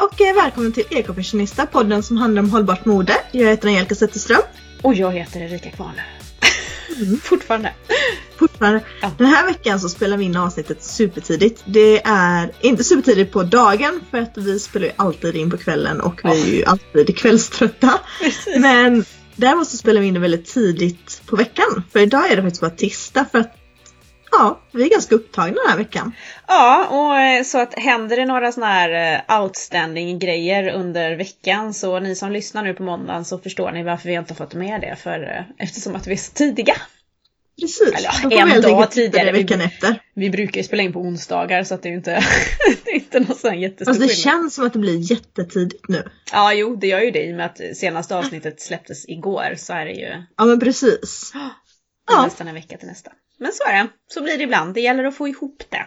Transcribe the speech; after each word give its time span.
och 0.00 0.20
eh, 0.20 0.34
välkommen 0.34 0.72
till 0.72 0.84
Ekofashionista, 0.90 1.66
podden 1.66 2.02
som 2.02 2.16
handlar 2.16 2.42
om 2.42 2.50
hållbart 2.50 2.84
mode. 2.84 3.16
Jag 3.32 3.48
heter 3.48 3.68
Angelica 3.68 3.94
Zetterström. 3.94 4.42
Och 4.82 4.94
jag 4.94 5.12
heter 5.12 5.40
Erika 5.40 5.70
Kvarne. 5.70 6.04
Mm. 6.96 7.18
Fortfarande. 7.22 7.72
Fortfarande. 8.36 8.84
Ja. 9.02 9.10
Den 9.18 9.26
här 9.26 9.46
veckan 9.46 9.80
så 9.80 9.88
spelar 9.88 10.16
vi 10.16 10.24
in 10.24 10.36
avsnittet 10.36 10.82
supertidigt. 10.82 11.62
Det 11.66 12.00
är 12.04 12.52
inte 12.60 12.84
supertidigt 12.84 13.32
på 13.32 13.42
dagen 13.42 14.00
för 14.10 14.18
att 14.18 14.32
vi 14.36 14.58
spelar 14.58 14.86
ju 14.86 14.92
alltid 14.96 15.36
in 15.36 15.50
på 15.50 15.56
kvällen 15.56 16.00
och 16.00 16.20
vi 16.24 16.52
är 16.52 16.56
ju 16.56 16.64
alltid 16.64 17.18
kvällströtta. 17.18 18.00
Precis. 18.22 18.58
Men 18.58 19.04
däremot 19.36 19.68
så 19.68 19.76
spelar 19.76 20.00
vi 20.00 20.06
in 20.06 20.14
det 20.14 20.20
väldigt 20.20 20.46
tidigt 20.46 21.22
på 21.26 21.36
veckan. 21.36 21.82
För 21.92 22.00
idag 22.00 22.32
är 22.32 22.36
det 22.36 22.42
faktiskt 22.42 22.60
bara 22.60 22.70
tisdag 22.70 23.26
för 23.32 23.38
att 23.38 23.59
ja, 24.30 24.60
vi 24.72 24.84
är 24.84 24.90
ganska 24.90 25.14
upptagna 25.14 25.56
den 25.62 25.70
här 25.70 25.76
veckan. 25.78 26.12
Ja, 26.46 26.86
och 26.90 27.18
eh, 27.20 27.42
så 27.44 27.58
att 27.58 27.74
händer 27.78 28.16
det 28.16 28.24
några 28.24 28.52
sådana 28.52 28.72
här 28.72 29.24
eh, 29.28 29.40
outstanding 29.40 30.18
grejer 30.18 30.68
under 30.74 31.16
veckan 31.16 31.74
så 31.74 32.00
ni 32.00 32.14
som 32.14 32.32
lyssnar 32.32 32.62
nu 32.62 32.74
på 32.74 32.82
måndagen 32.82 33.24
så 33.24 33.38
förstår 33.38 33.70
ni 33.72 33.82
varför 33.82 34.08
vi 34.08 34.14
inte 34.14 34.32
har 34.32 34.36
fått 34.36 34.54
med 34.54 34.80
det 34.80 34.96
för 34.96 35.22
eh, 35.22 35.64
eftersom 35.64 35.96
att 35.96 36.06
vi 36.06 36.12
är 36.12 36.16
så 36.16 36.32
tidiga. 36.32 36.74
Precis. 37.60 37.92
Eller, 37.94 38.36
ja, 38.36 38.54
en 38.54 38.62
dag 38.62 38.90
tidigare. 38.90 39.32
veckan 39.32 39.60
efter. 39.60 40.02
Vi 40.14 40.30
brukar 40.30 40.60
ju 40.60 40.64
spela 40.64 40.82
in 40.82 40.92
på 40.92 41.00
onsdagar 41.00 41.64
så 41.64 41.74
att 41.74 41.82
det 41.82 41.88
är 41.88 41.90
ju 41.90 41.96
inte, 41.96 42.10
det 42.84 42.90
är 42.90 42.94
inte 42.94 43.20
någon 43.20 43.36
sån 43.36 43.60
jättestor 43.60 43.84
Fast 43.84 44.00
det 44.00 44.08
skillnad. 44.08 44.40
känns 44.40 44.54
som 44.54 44.66
att 44.66 44.72
det 44.72 44.78
blir 44.78 45.12
jättetidigt 45.12 45.88
nu. 45.88 46.04
Ja, 46.32 46.52
jo, 46.52 46.76
det 46.76 46.86
gör 46.86 47.00
ju 47.00 47.10
det 47.10 47.22
i 47.24 47.32
och 47.32 47.36
med 47.36 47.46
att 47.46 47.60
senaste 47.76 48.16
avsnittet 48.16 48.60
släpptes 48.60 49.08
igår 49.08 49.54
så 49.56 49.72
är 49.72 49.84
det 49.84 49.92
ju 49.92 50.22
Ja 50.36 50.44
men 50.44 50.60
precis. 50.60 51.32
Ja. 52.12 52.24
nästan 52.24 52.48
en 52.48 52.54
vecka 52.54 52.76
till 52.76 52.88
nästa. 52.88 53.10
Men 53.40 53.52
så 53.52 53.64
är 53.64 53.72
det. 53.72 53.88
Så 54.14 54.22
blir 54.22 54.38
det 54.38 54.44
ibland. 54.44 54.74
Det 54.74 54.80
gäller 54.80 55.04
att 55.04 55.16
få 55.16 55.28
ihop 55.28 55.62
det. 55.68 55.86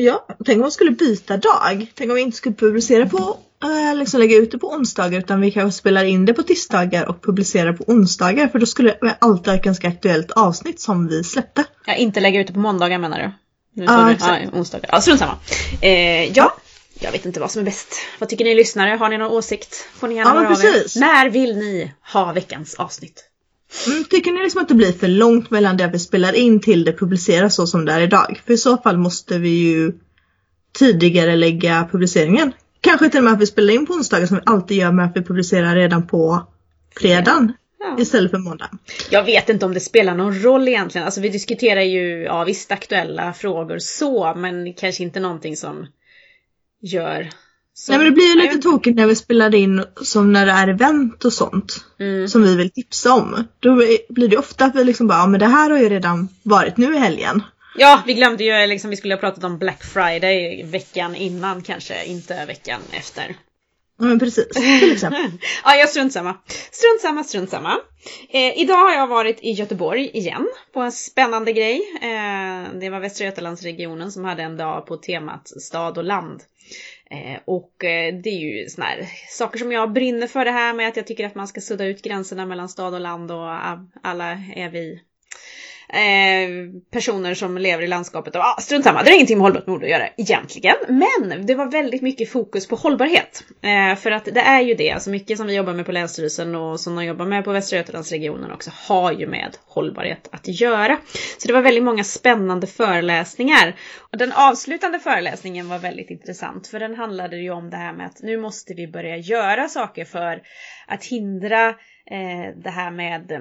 Ja, 0.00 0.26
tänk 0.44 0.56
om 0.56 0.60
man 0.60 0.70
skulle 0.72 0.90
byta 0.90 1.36
dag. 1.36 1.86
Tänk 1.94 2.10
om 2.10 2.14
vi 2.16 2.22
inte 2.22 2.36
skulle 2.36 2.54
publicera 2.54 3.06
på, 3.06 3.36
eh, 3.64 3.96
liksom 3.96 4.20
lägga 4.20 4.36
ut 4.36 4.50
det 4.50 4.58
på 4.58 4.70
onsdagar 4.72 5.18
utan 5.18 5.40
vi 5.40 5.50
kanske 5.50 5.78
spelar 5.78 6.04
in 6.04 6.24
det 6.24 6.34
på 6.34 6.42
tisdagar 6.42 7.08
och 7.08 7.22
publicerar 7.22 7.72
på 7.72 7.84
onsdagar 7.86 8.48
för 8.48 8.58
då 8.58 8.66
skulle 8.66 8.96
det 9.00 9.16
alltid 9.18 9.46
ha 9.48 9.54
ett 9.54 9.62
ganska 9.64 9.88
aktuellt 9.88 10.30
avsnitt 10.30 10.80
som 10.80 11.06
vi 11.08 11.24
släppte. 11.24 11.64
Ja, 11.86 11.94
inte 11.94 12.20
lägga 12.20 12.40
ut 12.40 12.46
det 12.46 12.52
på 12.52 12.58
måndagar 12.58 12.98
menar 12.98 13.18
du? 13.18 13.30
Nu 13.80 13.86
du 13.86 14.10
exakt. 14.10 14.44
ja, 14.52 14.58
onsdagar. 14.58 14.88
Ja, 14.92 15.00
strunt 15.00 15.18
samma. 15.20 15.38
Eh, 15.80 16.32
ja, 16.32 16.56
jag 17.00 17.12
vet 17.12 17.26
inte 17.26 17.40
vad 17.40 17.50
som 17.50 17.60
är 17.60 17.64
bäst. 17.64 17.94
Vad 18.18 18.28
tycker 18.28 18.44
ni 18.44 18.54
lyssnare? 18.54 18.90
Har 18.96 19.08
ni 19.08 19.18
någon 19.18 19.30
åsikt? 19.30 19.74
Får 19.74 20.08
ni 20.08 20.14
gärna 20.14 20.30
Ja, 20.30 20.36
av 20.36 20.44
er. 20.44 20.48
precis. 20.48 20.96
När 20.96 21.30
vill 21.30 21.56
ni 21.56 21.92
ha 22.12 22.32
veckans 22.32 22.74
avsnitt? 22.74 23.24
Mm, 23.86 24.04
tycker 24.04 24.32
ni 24.32 24.42
liksom 24.42 24.62
att 24.62 24.68
det 24.68 24.74
blir 24.74 24.92
för 24.92 25.08
långt 25.08 25.50
mellan 25.50 25.76
det 25.76 25.90
vi 25.92 25.98
spelar 25.98 26.32
in 26.32 26.60
till 26.60 26.84
det 26.84 26.92
publiceras 26.92 27.54
så 27.54 27.66
som 27.66 27.84
det 27.84 27.92
är 27.92 28.00
idag? 28.00 28.40
För 28.46 28.52
i 28.54 28.58
så 28.58 28.76
fall 28.76 28.98
måste 28.98 29.38
vi 29.38 29.48
ju 29.48 29.92
tidigare 30.78 31.36
lägga 31.36 31.88
publiceringen. 31.92 32.52
Kanske 32.80 33.08
till 33.08 33.18
och 33.18 33.24
med 33.24 33.32
att 33.32 33.40
vi 33.40 33.46
spelar 33.46 33.74
in 33.74 33.86
på 33.86 33.92
onsdagar 33.92 34.26
som 34.26 34.36
vi 34.36 34.42
alltid 34.46 34.76
gör 34.76 34.92
med 34.92 35.04
att 35.06 35.16
vi 35.16 35.22
publicerar 35.22 35.76
redan 35.76 36.06
på 36.06 36.46
fredagen 36.96 37.52
Ja. 37.78 37.96
istället 38.02 38.30
för 38.30 38.38
måndag. 38.38 38.70
Jag 39.10 39.24
vet 39.24 39.48
inte 39.48 39.66
om 39.66 39.74
det 39.74 39.80
spelar 39.80 40.14
någon 40.14 40.42
roll 40.42 40.68
egentligen. 40.68 41.04
Alltså 41.04 41.20
vi 41.20 41.28
diskuterar 41.28 41.80
ju, 41.80 42.22
ja 42.22 42.44
visst 42.44 42.72
aktuella 42.72 43.32
frågor 43.32 43.78
så, 43.78 44.34
men 44.36 44.74
kanske 44.74 45.02
inte 45.02 45.20
någonting 45.20 45.56
som 45.56 45.86
gör... 46.80 47.30
Som, 47.76 47.92
Nej 47.92 47.98
men 47.98 48.04
det 48.04 48.14
blir 48.14 48.28
ju 48.28 48.42
lite 48.42 48.58
tokigt 48.58 48.96
när 48.96 49.06
vi 49.06 49.16
spelar 49.16 49.54
in 49.54 49.84
som 50.02 50.32
när 50.32 50.46
det 50.46 50.52
är 50.52 50.68
event 50.68 51.24
och 51.24 51.32
sånt. 51.32 51.84
Mm. 52.00 52.28
som 52.28 52.42
vi 52.42 52.56
vill 52.56 52.70
tipsa 52.70 53.12
om. 53.12 53.44
Då 53.60 53.74
blir 54.08 54.28
det 54.28 54.36
ofta 54.36 54.64
att 54.64 54.76
vi 54.76 54.84
liksom 54.84 55.06
bara, 55.06 55.18
ja 55.18 55.26
men 55.26 55.40
det 55.40 55.46
här 55.46 55.70
har 55.70 55.78
ju 55.78 55.88
redan 55.88 56.28
varit 56.42 56.76
nu 56.76 56.94
i 56.94 56.98
helgen. 56.98 57.42
Ja, 57.76 58.02
vi 58.06 58.14
glömde 58.14 58.44
ju 58.44 58.66
liksom, 58.66 58.90
vi 58.90 58.96
skulle 58.96 59.14
ha 59.14 59.20
pratat 59.20 59.44
om 59.44 59.58
Black 59.58 59.84
Friday 59.84 60.64
veckan 60.64 61.16
innan 61.16 61.62
kanske, 61.62 62.04
inte 62.04 62.44
veckan 62.44 62.80
efter. 62.90 63.36
Ja 63.98 64.04
men 64.04 64.18
precis, 64.18 64.48
till 64.48 64.92
exempel. 64.92 65.30
ja, 65.64 65.74
jag 65.74 65.88
strunt 65.88 66.12
samma. 66.12 66.36
Strunt 66.70 67.00
samma, 67.00 67.24
strunt 67.24 67.50
samma. 67.50 67.78
Eh, 68.30 68.58
idag 68.58 68.76
har 68.76 68.92
jag 68.92 69.06
varit 69.06 69.38
i 69.42 69.50
Göteborg 69.50 70.10
igen 70.14 70.48
på 70.72 70.80
en 70.80 70.92
spännande 70.92 71.52
grej. 71.52 71.80
Eh, 72.02 72.78
det 72.80 72.90
var 72.90 73.00
Västra 73.00 73.24
Götalandsregionen 73.24 74.12
som 74.12 74.24
hade 74.24 74.42
en 74.42 74.56
dag 74.56 74.86
på 74.86 74.96
temat 74.96 75.48
stad 75.48 75.98
och 75.98 76.04
land. 76.04 76.42
Eh, 77.10 77.40
och 77.44 77.84
eh, 77.84 78.14
det 78.14 78.30
är 78.30 78.38
ju 78.38 78.68
såna 78.68 78.86
här 78.86 79.08
saker 79.28 79.58
som 79.58 79.72
jag 79.72 79.92
brinner 79.92 80.26
för 80.26 80.44
det 80.44 80.50
här 80.50 80.74
med 80.74 80.88
att 80.88 80.96
jag 80.96 81.06
tycker 81.06 81.26
att 81.26 81.34
man 81.34 81.48
ska 81.48 81.60
sudda 81.60 81.84
ut 81.84 82.02
gränserna 82.02 82.46
mellan 82.46 82.68
stad 82.68 82.94
och 82.94 83.00
land 83.00 83.30
och 83.30 83.48
alla 84.02 84.30
är 84.54 84.68
vi 84.68 85.02
eh, 85.88 86.48
personer 86.92 87.34
som 87.34 87.58
lever 87.58 87.82
i 87.82 87.86
landskapet 87.86 88.36
och 88.36 88.42
ah, 88.42 88.60
strunt 88.60 88.84
samma, 88.84 89.02
det 89.02 89.10
har 89.10 89.14
ingenting 89.14 89.38
med 89.38 89.42
hållbart 89.42 89.66
mode 89.66 89.84
att 89.84 89.90
göra 89.90 90.08
egentligen. 90.16 90.76
Men 90.88 91.46
det 91.46 91.54
var 91.54 91.70
väldigt 91.70 92.02
mycket 92.02 92.30
fokus 92.30 92.68
på 92.68 92.76
hållbarhet. 92.76 93.44
Eh, 93.62 93.96
för 93.96 94.10
att 94.10 94.24
det 94.24 94.40
är 94.40 94.60
ju 94.60 94.74
det, 94.74 94.90
alltså 94.90 95.10
mycket 95.10 95.38
som 95.38 95.46
vi 95.46 95.54
jobbar 95.54 95.72
med 95.72 95.86
på 95.86 95.92
Länsstyrelsen 95.92 96.54
och 96.54 96.80
som 96.80 96.96
de 96.96 97.04
jobbar 97.04 97.26
med 97.26 97.44
på 97.44 97.52
Västra 97.52 97.76
Götalandsregionen 97.76 98.50
också 98.50 98.70
har 98.74 99.12
ju 99.12 99.26
med 99.26 99.56
hållbarhet 99.66 100.28
att 100.32 100.60
göra. 100.60 100.98
Så 101.38 101.48
det 101.48 101.54
var 101.54 101.62
väldigt 101.62 101.84
många 101.84 102.04
spännande 102.04 102.66
föreläsningar. 102.66 103.76
Och 104.12 104.18
den 104.18 104.32
avslutande 104.32 104.98
föreläsningen 104.98 105.68
var 105.68 105.78
väldigt 105.78 106.10
intressant 106.10 106.66
för 106.66 106.80
den 106.80 106.94
handlade 106.94 107.36
ju 107.36 107.50
om 107.50 107.70
det 107.70 107.76
här 107.76 107.92
med 107.92 108.06
att 108.06 108.22
nu 108.22 108.36
måste 108.36 108.74
vi 108.74 108.86
börja 108.86 109.16
göra 109.16 109.68
saker 109.68 110.04
för 110.04 110.42
att 110.86 111.04
hindra 111.04 111.68
eh, 112.10 112.56
det 112.56 112.70
här 112.70 112.90
med 112.90 113.32
eh, 113.32 113.40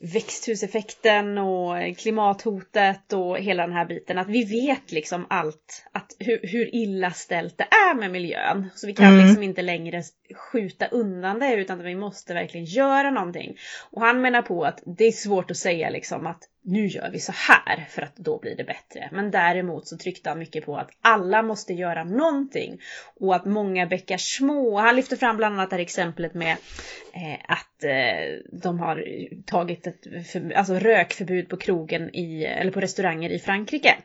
växthuseffekten 0.00 1.38
och 1.38 1.96
klimathotet 1.98 3.12
och 3.12 3.38
hela 3.38 3.66
den 3.66 3.76
här 3.76 3.86
biten. 3.86 4.18
Att 4.18 4.28
vi 4.28 4.44
vet 4.44 4.92
liksom 4.92 5.26
allt, 5.30 5.86
att 5.92 6.16
hur, 6.18 6.40
hur 6.42 6.74
illa 6.74 7.10
ställt 7.10 7.58
det 7.58 7.64
är 7.64 7.94
med 7.94 8.10
miljön. 8.10 8.70
Så 8.74 8.86
vi 8.86 8.92
kan 8.92 9.06
Mm. 9.06 9.26
liksom 9.26 9.42
inte 9.42 9.62
längre 9.62 10.02
skjuta 10.34 10.86
undan 10.86 11.38
det 11.38 11.54
utan 11.54 11.82
vi 11.82 11.94
måste 11.94 12.34
verkligen 12.34 12.66
göra 12.66 13.10
någonting. 13.10 13.56
Och 13.90 14.00
han 14.00 14.20
menar 14.20 14.42
på 14.42 14.64
att 14.64 14.82
det 14.86 15.04
är 15.04 15.12
svårt 15.12 15.50
att 15.50 15.56
säga 15.56 15.90
liksom 15.90 16.26
att 16.26 16.42
nu 16.62 16.86
gör 16.86 17.10
vi 17.10 17.20
så 17.20 17.32
här 17.32 17.86
för 17.90 18.02
att 18.02 18.16
då 18.16 18.38
blir 18.38 18.56
det 18.56 18.64
bättre. 18.64 19.08
Men 19.12 19.30
däremot 19.30 19.88
så 19.88 19.96
tryckte 19.96 20.28
han 20.28 20.38
mycket 20.38 20.66
på 20.66 20.76
att 20.76 20.90
alla 21.00 21.42
måste 21.42 21.72
göra 21.72 22.04
någonting 22.04 22.80
och 23.20 23.36
att 23.36 23.44
många 23.44 23.86
bäckar 23.86 24.16
små. 24.16 24.78
Han 24.78 24.96
lyfter 24.96 25.16
fram 25.16 25.36
bland 25.36 25.54
annat 25.54 25.70
det 25.70 25.76
här 25.76 25.82
exemplet 25.82 26.34
med 26.34 26.56
eh, 27.12 27.38
att 27.48 27.84
eh, 27.84 28.58
de 28.62 28.80
har 28.80 29.04
tagit 29.46 29.86
ett 29.86 30.26
för, 30.32 30.52
alltså 30.52 30.74
rökförbud 30.74 31.48
på 31.48 31.56
krogen 31.56 32.14
i, 32.14 32.44
eller 32.44 32.70
på 32.70 32.80
restauranger 32.80 33.30
i 33.30 33.38
Frankrike. 33.38 33.96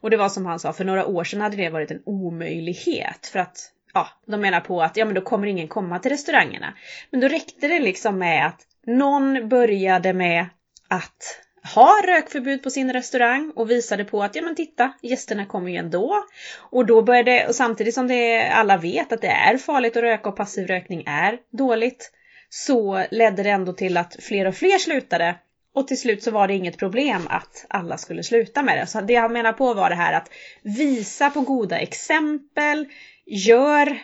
Och 0.00 0.10
det 0.10 0.16
var 0.16 0.28
som 0.28 0.46
han 0.46 0.58
sa, 0.58 0.72
för 0.72 0.84
några 0.84 1.06
år 1.06 1.24
sedan 1.24 1.40
hade 1.40 1.56
det 1.56 1.70
varit 1.70 1.90
en 1.90 2.02
omöjlighet 2.04 3.26
för 3.26 3.38
att 3.38 3.72
ja, 3.94 4.08
de 4.26 4.40
menar 4.40 4.60
på 4.60 4.82
att 4.82 4.96
ja, 4.96 5.04
men 5.04 5.14
då 5.14 5.20
kommer 5.20 5.46
ingen 5.46 5.68
komma 5.68 5.98
till 5.98 6.10
restaurangerna. 6.10 6.74
Men 7.10 7.20
då 7.20 7.28
räckte 7.28 7.68
det 7.68 7.78
liksom 7.78 8.18
med 8.18 8.46
att 8.46 8.66
någon 8.86 9.48
började 9.48 10.12
med 10.12 10.46
att 10.88 11.45
ha 11.74 12.00
rökförbud 12.06 12.62
på 12.62 12.70
sin 12.70 12.92
restaurang 12.92 13.52
och 13.56 13.70
visade 13.70 14.04
på 14.04 14.22
att 14.22 14.36
ja 14.36 14.42
men 14.42 14.54
titta, 14.54 14.92
gästerna 15.02 15.46
kommer 15.46 15.70
ju 15.70 15.76
ändå. 15.76 16.24
Och 16.70 16.86
då 16.86 17.02
började, 17.02 17.46
och 17.48 17.54
samtidigt 17.54 17.94
som 17.94 18.08
det 18.08 18.48
alla 18.48 18.76
vet 18.76 19.12
att 19.12 19.20
det 19.20 19.28
är 19.28 19.56
farligt 19.58 19.96
att 19.96 20.02
röka 20.02 20.28
och 20.28 20.36
passiv 20.36 20.66
rökning 20.66 21.04
är 21.06 21.38
dåligt, 21.50 22.12
så 22.48 23.04
ledde 23.10 23.42
det 23.42 23.50
ändå 23.50 23.72
till 23.72 23.96
att 23.96 24.16
fler 24.20 24.46
och 24.46 24.54
fler 24.54 24.78
slutade. 24.78 25.34
Och 25.74 25.88
till 25.88 26.00
slut 26.00 26.22
så 26.22 26.30
var 26.30 26.48
det 26.48 26.54
inget 26.54 26.78
problem 26.78 27.22
att 27.30 27.66
alla 27.68 27.96
skulle 27.96 28.22
sluta 28.22 28.62
med 28.62 28.78
det. 28.78 28.86
Så 28.86 29.00
det 29.00 29.14
han 29.14 29.32
menar 29.32 29.52
på 29.52 29.74
var 29.74 29.90
det 29.90 29.96
här 29.96 30.12
att 30.12 30.30
visa 30.62 31.30
på 31.30 31.40
goda 31.40 31.78
exempel, 31.78 32.86
gör 33.26 33.98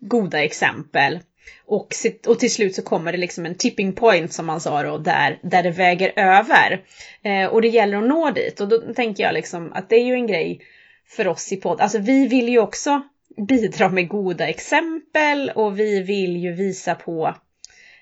goda 0.00 0.44
exempel 0.44 1.20
och, 1.66 1.94
och 2.26 2.38
till 2.38 2.52
slut 2.52 2.74
så 2.74 2.82
kommer 2.82 3.12
det 3.12 3.18
liksom 3.18 3.46
en 3.46 3.54
tipping 3.54 3.92
point 3.92 4.32
som 4.32 4.46
man 4.46 4.60
sa 4.60 4.82
då, 4.82 4.98
där, 4.98 5.38
där 5.42 5.62
det 5.62 5.70
väger 5.70 6.12
över. 6.16 6.84
Eh, 7.22 7.46
och 7.46 7.62
det 7.62 7.68
gäller 7.68 7.98
att 7.98 8.08
nå 8.08 8.30
dit. 8.30 8.60
Och 8.60 8.68
då 8.68 8.94
tänker 8.94 9.22
jag 9.22 9.34
liksom 9.34 9.72
att 9.72 9.88
det 9.88 9.96
är 9.96 10.04
ju 10.04 10.14
en 10.14 10.26
grej 10.26 10.60
för 11.08 11.28
oss 11.28 11.52
i 11.52 11.56
podd. 11.56 11.80
Alltså 11.80 11.98
vi 11.98 12.26
vill 12.26 12.48
ju 12.48 12.58
också 12.58 13.02
bidra 13.48 13.88
med 13.88 14.08
goda 14.08 14.48
exempel 14.48 15.52
och 15.54 15.80
vi 15.80 16.02
vill 16.02 16.36
ju 16.36 16.52
visa 16.52 16.94
på 16.94 17.34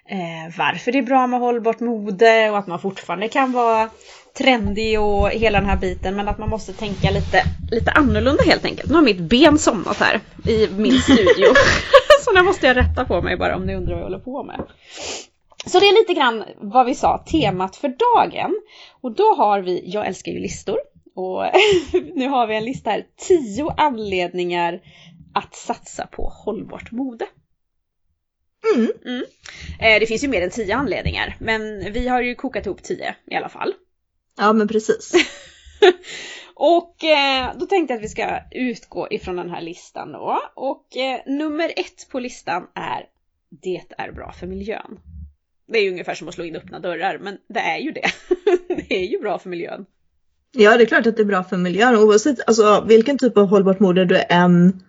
eh, 0.09 0.57
varför 0.59 0.93
det 0.93 0.99
är 0.99 1.03
bra 1.03 1.27
med 1.27 1.41
hållbart 1.41 1.81
mode 1.81 2.51
och 2.51 2.59
att 2.59 2.67
man 2.67 2.81
fortfarande 2.81 3.29
kan 3.29 3.53
vara 3.53 3.91
trendig 4.39 5.01
och 5.01 5.31
hela 5.31 5.61
den 5.61 5.69
här 5.69 5.77
biten 5.77 6.17
men 6.17 6.29
att 6.29 6.39
man 6.39 6.49
måste 6.49 6.73
tänka 6.73 7.11
lite, 7.11 7.43
lite 7.71 7.91
annorlunda 7.91 8.43
helt 8.43 8.65
enkelt. 8.65 8.89
Nu 8.89 8.95
har 8.95 9.03
mitt 9.03 9.21
ben 9.21 9.59
somnat 9.59 9.97
här 9.97 10.21
i 10.45 10.69
min 10.77 10.99
studio. 10.99 11.47
Så 12.27 12.33
nu 12.33 12.43
måste 12.43 12.67
jag 12.67 12.77
rätta 12.77 13.05
på 13.05 13.23
mig 13.23 13.37
bara 13.37 13.57
om 13.57 13.67
ni 13.67 13.75
undrar 13.75 13.93
vad 13.93 14.01
jag 14.01 14.05
håller 14.07 14.19
på 14.19 14.43
med. 14.43 14.63
Så 15.67 15.81
det 15.81 15.87
är 15.87 16.01
lite 16.01 16.15
grann 16.15 16.45
vad 16.57 16.87
vi 16.87 16.95
sa, 16.95 17.19
temat 17.19 17.77
för 17.77 17.89
dagen. 17.89 18.61
Och 19.01 19.13
då 19.13 19.35
har 19.35 19.61
vi, 19.61 19.83
jag 19.91 20.07
älskar 20.07 20.33
ju 20.33 20.39
listor. 20.39 20.79
Och 21.15 21.45
nu 22.15 22.29
har 22.29 22.47
vi 22.47 22.57
en 22.57 22.65
lista 22.65 22.91
här, 22.91 23.07
10 23.17 23.71
anledningar 23.77 24.81
att 25.35 25.55
satsa 25.55 26.07
på 26.07 26.29
hållbart 26.29 26.93
mode. 26.93 27.27
Mm. 28.75 28.93
Mm. 29.05 29.25
Eh, 29.81 30.01
det 30.01 30.07
finns 30.07 30.25
ju 30.25 30.29
mer 30.29 30.43
än 30.43 30.51
10 30.51 30.75
anledningar, 30.75 31.37
men 31.41 31.93
vi 31.93 32.09
har 32.09 32.23
ju 32.23 32.35
kokat 32.35 32.67
ihop 32.67 32.83
10 32.83 33.15
i 33.31 33.35
alla 33.35 33.49
fall. 33.49 33.75
Ja 34.37 34.53
men 34.53 34.69
precis. 34.69 35.13
Och 36.59 37.05
eh, 37.05 37.53
då 37.57 37.67
tänkte 37.67 37.93
jag 37.93 37.99
att 37.99 38.05
vi 38.05 38.09
ska 38.09 38.39
utgå 38.51 39.09
ifrån 39.11 39.37
den 39.37 39.51
här 39.51 39.61
listan 39.61 40.13
då. 40.13 40.41
Och 40.55 40.97
eh, 40.97 41.21
nummer 41.27 41.73
ett 41.77 42.09
på 42.11 42.19
listan 42.19 42.67
är 42.75 43.07
Det 43.63 43.83
är 43.99 44.13
bra 44.13 44.33
för 44.33 44.47
miljön. 44.47 44.99
Det 45.69 45.79
är 45.79 45.83
ju 45.83 45.91
ungefär 45.91 46.15
som 46.15 46.29
att 46.29 46.35
slå 46.35 46.45
in 46.45 46.57
öppna 46.57 46.81
dörrar, 46.81 47.19
men 47.19 47.39
det 47.49 47.61
är 47.61 47.79
ju 47.79 47.93
det. 47.93 48.11
det 48.69 48.95
är 48.95 49.07
ju 49.07 49.19
bra 49.19 49.39
för 49.39 49.49
miljön. 49.49 49.87
Ja, 50.53 50.77
det 50.77 50.83
är 50.83 50.87
klart 50.87 51.07
att 51.07 51.17
det 51.17 51.23
är 51.23 51.27
bra 51.27 51.45
för 51.45 51.57
miljön. 51.57 51.97
Oavsett 51.97 52.49
alltså, 52.49 52.85
vilken 52.89 53.19
typ 53.19 53.37
av 53.37 53.47
hållbart 53.47 53.81
mode 53.81 54.05
du 54.05 54.23
än 54.29 54.83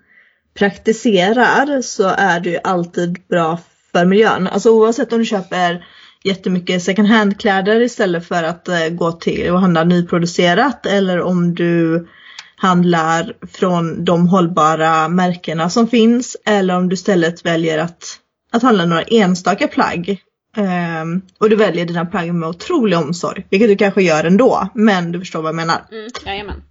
praktiserar 0.53 1.81
så 1.81 2.07
är 2.07 2.39
det 2.39 2.49
ju 2.49 2.59
alltid 2.63 3.27
bra 3.27 3.59
för 3.91 4.05
miljön. 4.05 4.47
Alltså 4.47 4.71
oavsett 4.71 5.13
om 5.13 5.19
du 5.19 5.25
köper 5.25 5.85
jättemycket 6.27 6.83
second 6.83 7.07
hand-kläder 7.07 7.81
istället 7.81 8.27
för 8.27 8.44
att 8.44 8.68
eh, 8.68 8.89
gå 8.89 9.12
till 9.12 9.51
och 9.51 9.62
handla 9.62 9.83
nyproducerat 9.83 10.85
eller 10.85 11.21
om 11.21 11.56
du 11.56 12.07
handlar 12.56 13.33
från 13.51 14.06
de 14.06 14.27
hållbara 14.27 15.07
märkena 15.07 15.69
som 15.69 15.88
finns 15.88 16.38
eller 16.45 16.75
om 16.75 16.89
du 16.89 16.94
istället 16.94 17.45
väljer 17.45 17.77
att, 17.77 18.19
att 18.51 18.63
handla 18.63 18.85
några 18.85 19.03
enstaka 19.03 19.68
plagg 19.68 20.21
Um, 20.57 21.21
och 21.38 21.50
du 21.50 21.56
väljer 21.56 21.85
dina 21.85 22.06
plagg 22.06 22.33
med 22.33 22.50
otrolig 22.50 22.97
omsorg, 22.97 23.45
vilket 23.50 23.69
du 23.69 23.75
kanske 23.75 24.01
gör 24.01 24.24
ändå, 24.24 24.68
men 24.75 25.12
du 25.12 25.19
förstår 25.19 25.41
vad 25.41 25.50
jag 25.50 25.56
menar. 25.56 25.81
Mm, 25.91 26.07
jajamän. 26.25 26.63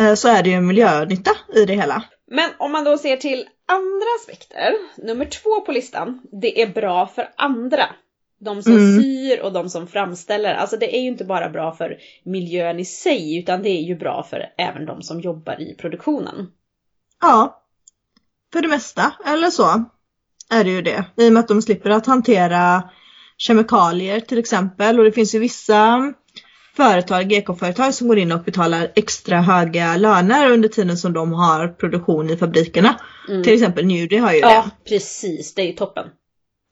Uh, 0.00 0.14
så 0.14 0.28
är 0.28 0.42
det 0.42 0.48
ju 0.50 0.54
en 0.54 0.66
miljönytta 0.66 1.30
i 1.54 1.64
det 1.64 1.74
hela. 1.74 2.04
Men 2.30 2.50
om 2.58 2.72
man 2.72 2.84
då 2.84 2.98
ser 2.98 3.16
till 3.16 3.44
andra 3.68 4.06
aspekter, 4.20 4.74
nummer 4.96 5.24
två 5.24 5.60
på 5.60 5.72
listan, 5.72 6.20
det 6.40 6.62
är 6.62 6.66
bra 6.66 7.06
för 7.06 7.28
andra. 7.36 7.86
De 8.44 8.62
som 8.62 8.72
mm. 8.72 9.02
syr 9.02 9.40
och 9.40 9.52
de 9.52 9.70
som 9.70 9.86
framställer. 9.86 10.54
Alltså 10.54 10.76
det 10.76 10.96
är 10.96 11.00
ju 11.00 11.08
inte 11.08 11.24
bara 11.24 11.50
bra 11.50 11.72
för 11.72 11.96
miljön 12.24 12.80
i 12.80 12.84
sig, 12.84 13.38
utan 13.38 13.62
det 13.62 13.68
är 13.68 13.82
ju 13.82 13.96
bra 13.96 14.26
för 14.30 14.46
även 14.58 14.86
de 14.86 15.02
som 15.02 15.20
jobbar 15.20 15.60
i 15.60 15.74
produktionen. 15.74 16.46
Ja, 17.20 17.62
för 18.52 18.62
det 18.62 18.68
mesta, 18.68 19.12
eller 19.26 19.50
så 19.50 19.84
är 20.50 20.64
det 20.64 20.70
ju 20.70 20.82
det. 20.82 21.04
I 21.16 21.28
och 21.28 21.32
med 21.32 21.40
att 21.40 21.48
de 21.48 21.62
slipper 21.62 21.90
att 21.90 22.06
hantera 22.06 22.82
kemikalier 23.36 24.20
till 24.20 24.38
exempel 24.38 24.98
och 24.98 25.04
det 25.04 25.12
finns 25.12 25.34
ju 25.34 25.38
vissa 25.38 26.12
företag, 26.76 27.28
GK-företag 27.28 27.94
som 27.94 28.08
går 28.08 28.18
in 28.18 28.32
och 28.32 28.42
betalar 28.42 28.92
extra 28.94 29.40
höga 29.40 29.96
löner 29.96 30.50
under 30.50 30.68
tiden 30.68 30.96
som 30.96 31.12
de 31.12 31.32
har 31.32 31.68
produktion 31.68 32.30
i 32.30 32.36
fabrikerna. 32.36 33.00
Mm. 33.28 33.42
Till 33.42 33.54
exempel 33.54 33.86
Newdy 33.86 34.16
har 34.16 34.32
ju 34.32 34.40
det. 34.40 34.46
Ja 34.46 34.64
precis, 34.88 35.54
det 35.54 35.62
är 35.62 35.66
ju 35.66 35.72
toppen. 35.72 36.06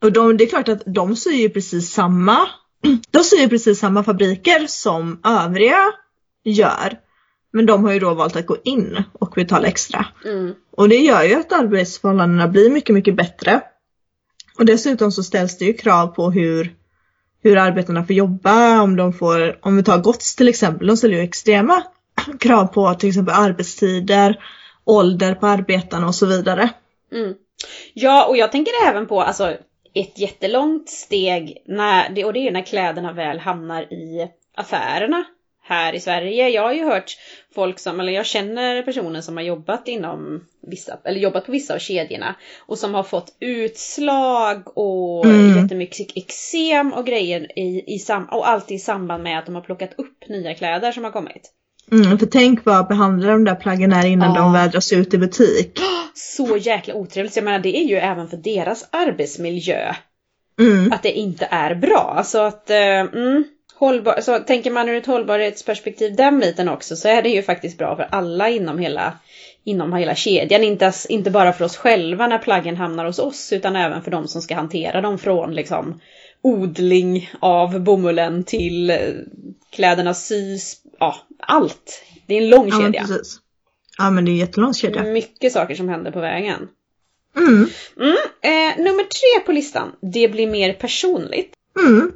Och 0.02 0.12
de, 0.12 0.37
det 0.37 0.44
är 0.44 0.49
klart 0.49 0.69
att 0.69 0.82
de 0.87 1.16
syr 1.16 1.32
ju 1.32 1.49
precis 1.49 1.93
samma, 1.93 2.49
de 3.10 3.25
syr 3.25 3.40
ju 3.40 3.49
precis 3.49 3.78
samma 3.78 4.04
fabriker 4.04 4.66
som 4.66 5.20
övriga 5.25 5.93
gör. 6.44 6.99
Men 7.52 7.66
de 7.66 7.84
har 7.84 7.93
ju 7.93 7.99
då 7.99 8.14
valt 8.14 8.37
att 8.37 8.46
gå 8.46 8.56
in 8.64 9.04
och 9.12 9.32
betala 9.34 9.66
extra. 9.66 10.06
Mm. 10.25 10.54
Och 10.76 10.88
det 10.88 10.96
gör 10.96 11.22
ju 11.22 11.34
att 11.34 11.52
arbetsförhållandena 11.52 12.49
blir 12.49 12.70
mycket, 12.70 12.94
mycket 12.94 13.16
bättre. 13.16 13.60
Och 14.58 14.64
dessutom 14.64 15.12
så 15.12 15.22
ställs 15.22 15.58
det 15.58 15.64
ju 15.64 15.72
krav 15.72 16.06
på 16.06 16.31
hur, 16.31 16.75
hur 17.43 17.56
arbetarna 17.56 18.05
får 18.05 18.16
jobba, 18.16 18.81
om 18.81 18.96
de 18.96 19.12
får, 19.12 19.58
om 19.62 19.76
vi 19.76 19.82
tar 19.82 19.98
GOTS 19.98 20.37
till 20.37 20.48
exempel, 20.48 20.87
de 20.87 20.96
ställer 20.96 21.14
ju 21.14 21.22
extrema 21.22 21.82
krav 22.40 22.66
på 22.66 22.94
till 22.94 23.08
exempel 23.08 23.34
arbetstider, 23.34 24.44
ålder 24.84 25.34
på 25.34 25.46
arbetarna 25.46 26.06
och 26.06 26.14
så 26.14 26.26
vidare. 26.26 26.70
Mm. 27.12 27.34
Ja, 27.94 28.26
och 28.26 28.37
jag 28.37 28.52
tänker 28.52 28.72
även 28.88 29.06
på 29.06 29.22
alltså 29.22 29.56
ett 29.94 30.19
jättelångt 30.19 30.89
steg 30.89 31.62
när, 31.65 32.25
och 32.25 32.33
det 32.33 32.49
är 32.49 32.53
när 32.53 32.62
kläderna 32.62 33.12
väl 33.12 33.39
hamnar 33.39 33.83
i 33.83 34.29
affärerna 34.55 35.25
här 35.62 35.93
i 35.93 36.00
Sverige. 36.00 36.49
Jag 36.49 36.62
har 36.62 36.73
ju 36.73 36.85
hört 36.85 37.17
folk 37.55 37.79
som, 37.79 38.00
eller 38.00 38.12
jag 38.12 38.27
känner 38.27 38.83
personer 38.83 39.21
som 39.21 39.37
har 39.37 39.44
jobbat 39.44 39.89
inom 39.89 40.47
vissa, 40.62 40.99
eller 41.05 41.21
jobbat 41.21 41.47
på 41.47 41.53
vissa 41.53 41.75
av 41.75 41.79
kedjorna 41.79 42.35
och 42.59 42.79
som 42.79 42.94
har 42.94 43.03
fått 43.03 43.37
utslag 43.41 44.79
och 44.79 45.27
mm. 45.27 45.62
jättemycket 45.62 46.17
eksem 46.17 46.93
och 46.93 47.06
grejer 47.06 47.59
i, 47.59 47.94
i 47.94 47.99
sam, 47.99 48.25
och 48.25 48.49
allt 48.49 48.71
i 48.71 48.79
samband 48.79 49.23
med 49.23 49.39
att 49.39 49.47
de 49.47 49.55
har 49.55 49.62
plockat 49.62 49.94
upp 49.99 50.29
nya 50.29 50.55
kläder 50.55 50.93
som 50.93 51.05
har 51.05 51.11
kommit. 51.11 51.53
Mm, 51.93 52.19
för 52.19 52.27
tänk 52.27 52.65
vad 52.65 52.89
behandlar 52.89 53.33
de 53.33 53.44
där 53.44 53.55
plaggen 53.55 53.93
är 53.93 54.06
innan 54.06 54.35
ja. 54.35 54.41
de 54.41 54.53
vädras 54.53 54.93
ut 54.93 55.15
i 55.15 55.19
butik. 55.19 55.79
Så 56.15 56.56
jäkla 56.56 56.94
otrevligt. 56.94 57.37
Jag 57.37 57.44
menar 57.44 57.59
det 57.59 57.77
är 57.77 57.85
ju 57.85 57.97
även 57.97 58.29
för 58.29 58.37
deras 58.37 58.89
arbetsmiljö. 58.91 59.94
Mm. 60.61 60.93
Att 60.93 61.03
det 61.03 61.12
inte 61.12 61.49
är 61.50 61.75
bra. 61.75 62.23
Så 62.25 62.39
att, 62.39 62.71
eh, 62.71 63.00
mm, 63.00 63.44
hållbar, 63.75 64.21
så 64.21 64.39
tänker 64.39 64.71
man 64.71 64.89
ur 64.89 64.97
ett 64.97 65.06
hållbarhetsperspektiv 65.06 66.17
den 66.17 66.41
biten 66.41 66.69
också 66.69 66.97
så 66.97 67.09
är 67.09 67.23
det 67.23 67.29
ju 67.29 67.43
faktiskt 67.43 67.79
bra 67.79 67.97
för 67.97 68.09
alla 68.11 68.49
inom 68.49 68.79
hela, 68.79 69.12
inom 69.65 69.93
hela 69.93 70.15
kedjan. 70.15 70.65
Inte, 70.65 70.93
inte 71.09 71.31
bara 71.31 71.53
för 71.53 71.65
oss 71.65 71.77
själva 71.77 72.27
när 72.27 72.39
plaggen 72.39 72.77
hamnar 72.77 73.05
hos 73.05 73.19
oss 73.19 73.53
utan 73.53 73.77
även 73.77 74.03
för 74.03 74.11
de 74.11 74.29
som 74.29 74.43
ska 74.43 74.55
hantera 74.55 75.00
dem 75.00 75.19
från 75.19 75.55
liksom 75.55 76.00
odling 76.43 77.31
av 77.41 77.81
bomullen 77.81 78.44
till 78.44 78.91
eh, 78.91 78.99
kläderna 79.71 80.15
sys, 80.15 80.77
ja 80.99 81.15
allt. 81.47 82.05
Det 82.27 82.35
är 82.35 82.43
en 82.43 82.50
lång 82.50 82.71
kedja. 82.71 83.00
Ja, 83.00 83.00
precis. 83.00 83.39
Ja 83.99 84.11
men 84.11 84.25
det 84.25 84.31
är 84.31 84.33
en 84.33 84.39
jättelång 84.39 84.75
kedja. 84.75 85.03
Mycket 85.03 85.53
saker 85.53 85.75
som 85.75 85.89
händer 85.89 86.11
på 86.11 86.21
vägen. 86.21 86.69
Mm. 87.37 87.69
Mm. 88.00 88.17
Eh, 88.43 88.85
nummer 88.85 89.05
tre 89.05 89.47
på 89.47 89.53
listan, 89.53 89.93
det 90.12 90.29
blir 90.29 90.47
mer 90.47 90.73
personligt. 90.73 91.55
Mm. 91.79 92.12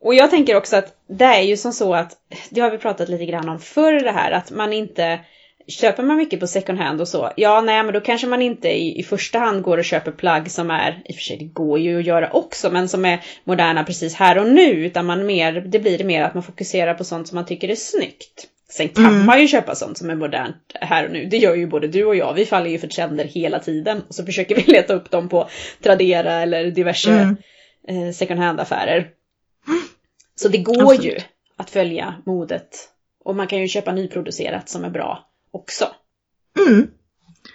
Och 0.00 0.14
jag 0.14 0.30
tänker 0.30 0.56
också 0.56 0.76
att 0.76 0.96
det 1.06 1.24
är 1.24 1.42
ju 1.42 1.56
som 1.56 1.72
så 1.72 1.94
att, 1.94 2.12
det 2.50 2.60
har 2.60 2.70
vi 2.70 2.78
pratat 2.78 3.08
lite 3.08 3.26
grann 3.26 3.48
om 3.48 3.58
förr 3.58 4.00
det 4.00 4.10
här, 4.10 4.30
att 4.30 4.50
man 4.50 4.72
inte 4.72 5.20
Köper 5.68 6.02
man 6.02 6.16
mycket 6.16 6.40
på 6.40 6.46
second 6.46 6.78
hand 6.78 7.00
och 7.00 7.08
så, 7.08 7.32
ja 7.36 7.60
nej 7.60 7.82
men 7.82 7.94
då 7.94 8.00
kanske 8.00 8.26
man 8.26 8.42
inte 8.42 8.68
i, 8.68 9.00
i 9.00 9.02
första 9.02 9.38
hand 9.38 9.62
går 9.62 9.78
och 9.78 9.84
köper 9.84 10.12
plagg 10.12 10.50
som 10.50 10.70
är, 10.70 11.02
i 11.04 11.12
och 11.12 11.14
för 11.14 11.22
sig 11.22 11.36
det 11.36 11.44
går 11.44 11.78
ju 11.78 11.98
att 11.98 12.06
göra 12.06 12.30
också, 12.30 12.70
men 12.70 12.88
som 12.88 13.04
är 13.04 13.24
moderna 13.44 13.84
precis 13.84 14.14
här 14.14 14.38
och 14.38 14.48
nu, 14.48 14.70
utan 14.70 15.06
man 15.06 15.26
mer, 15.26 15.52
det 15.52 15.78
blir 15.78 16.04
mer 16.04 16.22
att 16.22 16.34
man 16.34 16.42
fokuserar 16.42 16.94
på 16.94 17.04
sånt 17.04 17.28
som 17.28 17.34
man 17.34 17.46
tycker 17.46 17.68
är 17.68 17.74
snyggt. 17.74 18.46
Sen 18.70 18.88
kan 18.88 19.04
mm. 19.04 19.26
man 19.26 19.40
ju 19.40 19.48
köpa 19.48 19.74
sånt 19.74 19.98
som 19.98 20.10
är 20.10 20.14
modernt 20.14 20.72
här 20.74 21.04
och 21.04 21.12
nu. 21.12 21.26
Det 21.26 21.36
gör 21.36 21.54
ju 21.54 21.66
både 21.66 21.88
du 21.88 22.04
och 22.04 22.16
jag. 22.16 22.34
Vi 22.34 22.46
faller 22.46 22.70
ju 22.70 22.78
för 22.78 22.86
trender 22.86 23.24
hela 23.24 23.58
tiden. 23.58 24.02
Och 24.08 24.14
så 24.14 24.24
försöker 24.24 24.54
vi 24.54 24.62
leta 24.72 24.94
upp 24.94 25.10
dem 25.10 25.28
på 25.28 25.48
Tradera 25.82 26.32
eller 26.32 26.70
diverse 26.70 27.10
mm. 27.10 27.36
eh, 27.88 28.12
second 28.12 28.40
hand 28.40 28.60
affärer. 28.60 29.08
Så 30.34 30.48
det 30.48 30.58
går 30.58 30.82
Absolut. 30.82 31.04
ju 31.04 31.18
att 31.56 31.70
följa 31.70 32.14
modet. 32.26 32.68
Och 33.24 33.36
man 33.36 33.46
kan 33.46 33.58
ju 33.58 33.68
köpa 33.68 33.92
nyproducerat 33.92 34.68
som 34.68 34.84
är 34.84 34.90
bra 34.90 35.28
också. 35.50 35.88
Mm. 36.58 36.90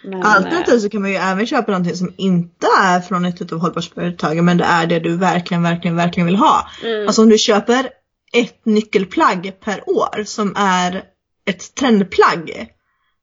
Men, 0.04 0.24
Alternativt 0.24 0.82
så 0.82 0.90
kan 0.90 1.02
man 1.02 1.10
ju 1.10 1.16
även 1.16 1.46
köpa 1.46 1.72
någonting 1.72 1.96
som 1.96 2.14
inte 2.18 2.68
är 2.82 3.00
från 3.00 3.26
ett 3.26 3.52
av 3.52 3.60
hållbarhetsföretagen 3.60 4.46
men 4.46 4.58
det 4.58 4.64
är 4.64 4.88
det 4.88 5.00
du 5.00 5.18
verkligen, 5.18 5.64
verkligen, 5.64 5.96
verkligen 5.96 6.28
vill 6.28 6.36
ha. 6.36 6.68
Mm. 6.84 7.08
Alltså 7.08 7.22
om 7.22 7.30
du 7.30 7.38
köper 7.38 7.90
ett 8.34 8.66
nyckelplagg 8.66 9.54
per 9.60 9.90
år 9.90 10.24
som 10.24 10.56
är 10.58 11.04
ett 11.46 11.76
trendplagg 11.76 12.68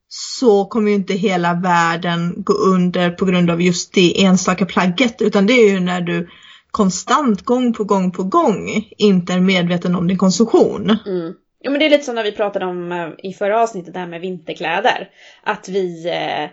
så 0.09 0.65
kommer 0.65 0.91
ju 0.91 0.95
inte 0.95 1.15
hela 1.15 1.55
världen 1.55 2.35
gå 2.37 2.53
under 2.53 3.11
på 3.11 3.25
grund 3.25 3.51
av 3.51 3.63
just 3.63 3.95
det 3.95 4.25
enstaka 4.25 4.67
plagget 4.67 5.23
utan 5.23 5.47
det 5.47 5.53
är 5.53 5.73
ju 5.73 5.81
när 5.81 6.01
du 6.01 6.29
konstant 6.71 7.43
gång 7.45 7.73
på 7.73 7.85
gång 7.85 8.11
på 8.11 8.23
gång 8.23 8.89
inte 8.99 9.33
är 9.33 9.41
medveten 9.41 9.95
om 9.95 10.07
din 10.09 10.19
konsumtion. 10.19 10.99
Mm. 11.07 11.35
Ja 11.63 11.71
men 11.71 11.81
det 11.81 11.87
är 11.87 11.91
lite 11.91 12.05
som 12.05 12.15
när 12.15 12.25
vi 12.25 12.33
pratade 12.33 12.67
om 12.67 12.93
eh, 12.93 13.09
i 13.19 13.33
förra 13.33 13.63
avsnittet 13.63 13.95
det 13.95 14.01
här 14.01 14.07
med 14.07 14.21
vinterkläder. 14.21 15.09
Att 15.43 15.69
vi, 15.69 16.09
eh, 16.09 16.51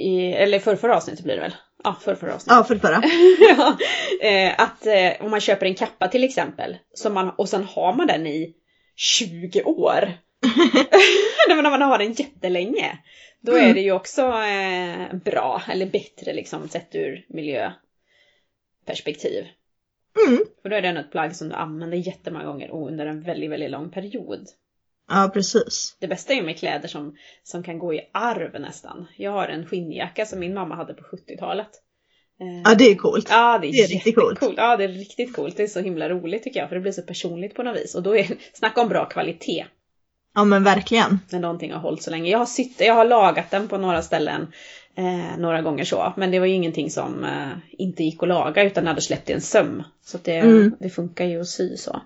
i, 0.00 0.32
eller 0.32 0.58
för 0.58 0.76
förra 0.76 0.96
avsnittet 0.96 1.24
blir 1.24 1.34
det 1.34 1.40
väl? 1.40 1.54
Ja, 1.84 1.96
för 2.00 2.14
förra 2.14 2.34
avsnittet. 2.34 2.56
Ja, 2.56 2.64
för 2.64 2.76
förra. 2.76 3.02
ja, 3.56 3.76
eh, 4.28 4.54
att 4.58 4.86
eh, 4.86 5.24
om 5.24 5.30
man 5.30 5.40
köper 5.40 5.66
en 5.66 5.74
kappa 5.74 6.08
till 6.08 6.24
exempel 6.24 6.76
som 6.94 7.14
man, 7.14 7.30
och 7.30 7.48
sen 7.48 7.64
har 7.64 7.94
man 7.94 8.06
den 8.06 8.26
i 8.26 8.54
20 8.96 9.62
år. 9.62 10.12
när 11.48 11.70
man 11.70 11.82
har 11.82 11.98
den 11.98 12.12
jättelänge. 12.12 12.98
Då 13.40 13.52
mm. 13.52 13.70
är 13.70 13.74
det 13.74 13.80
ju 13.80 13.92
också 13.92 14.22
eh, 14.22 15.16
bra, 15.24 15.62
eller 15.68 15.86
bättre 15.86 16.32
liksom 16.32 16.68
sett 16.68 16.94
ur 16.94 17.26
miljö 17.28 17.72
perspektiv. 18.86 19.46
Mm. 20.26 20.44
För 20.62 20.68
då 20.68 20.76
är 20.76 20.82
det 20.82 20.88
ändå 20.88 21.00
ett 21.00 21.10
plagg 21.10 21.36
som 21.36 21.48
du 21.48 21.54
använder 21.54 21.98
jättemånga 21.98 22.44
gånger 22.44 22.70
och 22.70 22.86
under 22.86 23.06
en 23.06 23.22
väldigt, 23.22 23.50
väldigt 23.50 23.70
lång 23.70 23.90
period. 23.90 24.46
Ja, 25.08 25.30
precis. 25.34 25.96
Det 26.00 26.08
bästa 26.08 26.32
är 26.32 26.42
med 26.42 26.58
kläder 26.58 26.88
som, 26.88 27.16
som 27.42 27.62
kan 27.62 27.78
gå 27.78 27.94
i 27.94 28.00
arv 28.12 28.60
nästan. 28.60 29.06
Jag 29.16 29.30
har 29.30 29.48
en 29.48 29.66
skinnjacka 29.66 30.26
som 30.26 30.40
min 30.40 30.54
mamma 30.54 30.74
hade 30.74 30.94
på 30.94 31.02
70-talet. 31.02 31.70
Ja, 32.64 32.74
det 32.74 32.84
är 32.84 32.94
coolt. 32.94 33.28
Ja, 33.30 33.58
det 33.58 33.66
är, 33.66 33.72
det 33.72 33.82
är 33.82 33.88
riktigt 33.88 34.14
coolt. 34.14 34.40
Ja, 34.56 34.76
det 34.76 34.84
är 34.84 34.88
riktigt 34.88 35.32
coolt. 35.32 35.56
Det 35.56 35.62
är 35.62 35.66
så 35.66 35.80
himla 35.80 36.08
roligt 36.08 36.42
tycker 36.42 36.60
jag, 36.60 36.68
för 36.68 36.76
det 36.76 36.82
blir 36.82 36.92
så 36.92 37.02
personligt 37.02 37.54
på 37.54 37.62
något 37.62 37.76
vis. 37.76 37.94
Och 37.94 38.02
då 38.02 38.16
är 38.16 38.26
snacka 38.52 38.80
om 38.80 38.88
bra 38.88 39.04
kvalitet. 39.04 39.66
Ja, 40.34 40.44
men 40.44 40.64
verkligen. 40.64 41.18
När 41.30 41.40
någonting 41.40 41.72
har 41.72 41.80
hållit 41.80 42.02
så 42.02 42.10
länge. 42.10 42.30
Jag 42.30 42.38
har, 42.38 42.46
sytt, 42.46 42.80
jag 42.80 42.94
har 42.94 43.04
lagat 43.04 43.50
den 43.50 43.68
på 43.68 43.78
några 43.78 44.02
ställen 44.02 44.52
eh, 44.94 45.38
några 45.38 45.62
gånger 45.62 45.84
så. 45.84 46.12
Men 46.16 46.30
det 46.30 46.38
var 46.38 46.46
ju 46.46 46.54
ingenting 46.54 46.90
som 46.90 47.24
eh, 47.24 47.48
inte 47.70 48.04
gick 48.04 48.22
att 48.22 48.28
laga 48.28 48.62
utan 48.62 48.86
hade 48.86 49.00
släppt 49.00 49.30
i 49.30 49.32
en 49.32 49.40
söm. 49.40 49.82
Så 50.04 50.18
det, 50.22 50.38
mm. 50.38 50.76
det 50.80 50.90
funkar 50.90 51.24
ju 51.24 51.40
att 51.40 51.48
sy 51.48 51.76
så. 51.76 52.02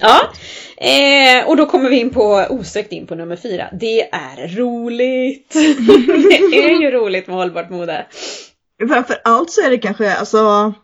Ja, 0.00 0.32
eh, 0.76 1.48
och 1.48 1.56
då 1.56 1.66
kommer 1.66 1.90
vi 1.90 1.96
in 1.96 2.10
på, 2.10 2.46
osökt 2.50 2.92
in 2.92 3.06
på 3.06 3.14
nummer 3.14 3.36
fyra. 3.36 3.68
Det 3.72 4.02
är 4.02 4.56
roligt! 4.56 5.52
det 6.50 6.64
är 6.64 6.80
ju 6.80 6.90
roligt 6.90 7.26
med 7.26 7.36
hållbart 7.36 7.70
mode. 7.70 8.06
Framför 8.88 9.20
allt 9.24 9.50
så 9.50 9.60
är 9.60 9.70
det 9.70 9.78
kanske, 9.78 10.14
alltså, 10.14 10.74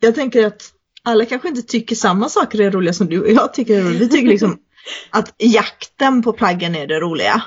jag 0.00 0.14
tänker 0.14 0.46
att 0.46 0.62
alla 1.02 1.24
kanske 1.24 1.48
inte 1.48 1.62
tycker 1.62 1.96
samma 1.96 2.28
saker 2.28 2.60
är 2.60 2.70
roliga 2.70 2.92
som 2.92 3.06
du 3.06 3.20
och 3.20 3.30
jag 3.30 3.54
tycker 3.54 3.78
är 3.78 3.82
roliga. 3.82 3.98
Vi 3.98 4.08
tycker 4.08 4.28
liksom 4.28 4.58
att 5.10 5.34
jakten 5.38 6.22
på 6.22 6.32
plaggen 6.32 6.74
är 6.74 6.86
det 6.86 7.00
roliga. 7.00 7.42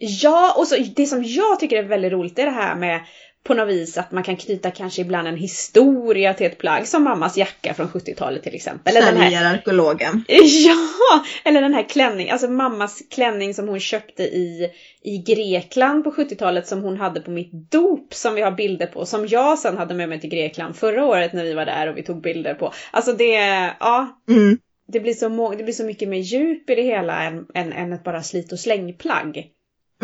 Ja, 0.00 0.54
och 0.56 0.66
så 0.66 0.76
det 0.96 1.06
som 1.06 1.24
jag 1.24 1.60
tycker 1.60 1.76
är 1.76 1.82
väldigt 1.82 2.12
roligt 2.12 2.38
är 2.38 2.44
det 2.44 2.50
här 2.50 2.74
med 2.74 3.00
på 3.44 3.54
något 3.54 3.68
vis 3.68 3.98
att 3.98 4.12
man 4.12 4.22
kan 4.22 4.36
knyta 4.36 4.70
kanske 4.70 5.02
ibland 5.02 5.28
en 5.28 5.36
historia 5.36 6.34
till 6.34 6.46
ett 6.46 6.58
plagg 6.58 6.86
som 6.86 7.04
mammas 7.04 7.36
jacka 7.36 7.74
från 7.74 7.88
70-talet 7.88 8.42
till 8.42 8.54
exempel. 8.54 8.96
Eller 8.96 9.12
den 9.12 9.20
här... 9.20 9.54
arkeologen. 9.54 10.24
Ja! 10.28 11.24
Eller 11.44 11.62
den 11.62 11.74
här 11.74 11.88
klänning, 11.88 12.30
alltså 12.30 12.48
mammas 12.48 13.02
klänning 13.10 13.54
som 13.54 13.68
hon 13.68 13.80
köpte 13.80 14.22
i, 14.22 14.70
i 15.02 15.18
Grekland 15.18 16.04
på 16.04 16.10
70-talet 16.10 16.66
som 16.66 16.82
hon 16.82 16.96
hade 16.96 17.20
på 17.20 17.30
mitt 17.30 17.52
dop 17.70 18.14
som 18.14 18.34
vi 18.34 18.42
har 18.42 18.52
bilder 18.52 18.86
på. 18.86 19.06
Som 19.06 19.26
jag 19.26 19.58
sen 19.58 19.78
hade 19.78 19.94
med 19.94 20.08
mig 20.08 20.20
till 20.20 20.30
Grekland 20.30 20.76
förra 20.76 21.04
året 21.04 21.32
när 21.32 21.44
vi 21.44 21.54
var 21.54 21.66
där 21.66 21.88
och 21.88 21.96
vi 21.96 22.02
tog 22.02 22.22
bilder 22.22 22.54
på. 22.54 22.72
Alltså 22.90 23.12
det, 23.12 23.34
ja. 23.80 24.22
Mm. 24.28 24.58
Det 24.92 25.00
blir, 25.00 25.14
så 25.14 25.54
det 25.58 25.64
blir 25.64 25.74
så 25.74 25.84
mycket 25.84 26.08
mer 26.08 26.18
djup 26.18 26.70
i 26.70 26.74
det 26.74 26.82
hela 26.82 27.22
än, 27.22 27.46
än, 27.54 27.72
än 27.72 27.92
ett 27.92 28.04
bara 28.04 28.22
slit 28.22 28.52
och 28.52 28.60
slängplagg. 28.60 29.46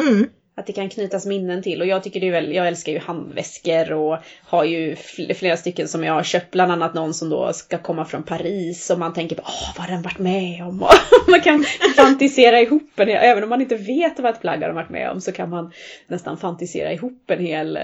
Mm. 0.00 0.28
Att 0.56 0.66
det 0.66 0.72
kan 0.72 0.88
knytas 0.88 1.26
minnen 1.26 1.62
till 1.62 1.80
och 1.80 1.86
jag 1.86 2.02
tycker 2.02 2.20
det 2.20 2.28
är 2.28 2.32
väl, 2.32 2.54
jag 2.54 2.68
älskar 2.68 2.92
ju 2.92 2.98
handväskor 2.98 3.92
och 3.92 4.18
har 4.42 4.64
ju 4.64 4.96
flera 5.34 5.56
stycken 5.56 5.88
som 5.88 6.04
jag 6.04 6.12
har 6.12 6.22
köpt, 6.22 6.50
bland 6.50 6.72
annat 6.72 6.94
någon 6.94 7.14
som 7.14 7.28
då 7.30 7.52
ska 7.52 7.78
komma 7.78 8.04
från 8.04 8.22
Paris 8.22 8.90
och 8.90 8.98
man 8.98 9.12
tänker 9.12 9.36
på 9.36 9.42
åh 9.42 9.74
vad 9.76 9.86
har 9.86 9.94
den 9.94 10.02
varit 10.02 10.18
med 10.18 10.64
om? 10.64 10.78
man 11.28 11.40
kan 11.40 11.64
fantisera 11.96 12.60
ihop 12.60 13.00
en 13.00 13.08
även 13.08 13.42
om 13.42 13.48
man 13.48 13.60
inte 13.60 13.76
vet 13.76 14.18
vad 14.18 14.34
ett 14.34 14.40
plagg 14.40 14.62
har 14.62 14.70
varit 14.70 14.90
med 14.90 15.10
om 15.10 15.20
så 15.20 15.32
kan 15.32 15.50
man 15.50 15.72
nästan 16.06 16.38
fantisera 16.38 16.92
ihop 16.92 17.30
en 17.30 17.46
hel, 17.46 17.78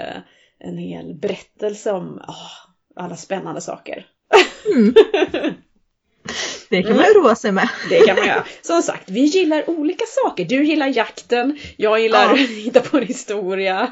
en 0.58 0.78
hel 0.78 1.14
berättelse 1.14 1.92
om 1.92 2.22
åh, 2.28 2.50
alla 2.96 3.16
spännande 3.16 3.60
saker. 3.60 4.06
Mm. 4.74 4.94
Det 6.68 6.82
kan 6.82 6.96
man 6.96 7.04
ju 7.04 7.12
roa 7.12 7.34
sig 7.34 7.52
med. 7.52 7.68
Det 7.88 8.06
kan 8.06 8.16
man 8.16 8.26
göra. 8.26 8.44
Som 8.62 8.82
sagt, 8.82 9.10
vi 9.10 9.20
gillar 9.20 9.70
olika 9.70 10.04
saker. 10.06 10.44
Du 10.44 10.64
gillar 10.64 10.86
jakten, 10.86 11.58
jag 11.76 12.00
gillar 12.00 12.22
ja. 12.22 12.32
att 12.32 12.38
hitta 12.38 12.80
på 12.80 12.96
en 12.96 13.06
historia. 13.06 13.90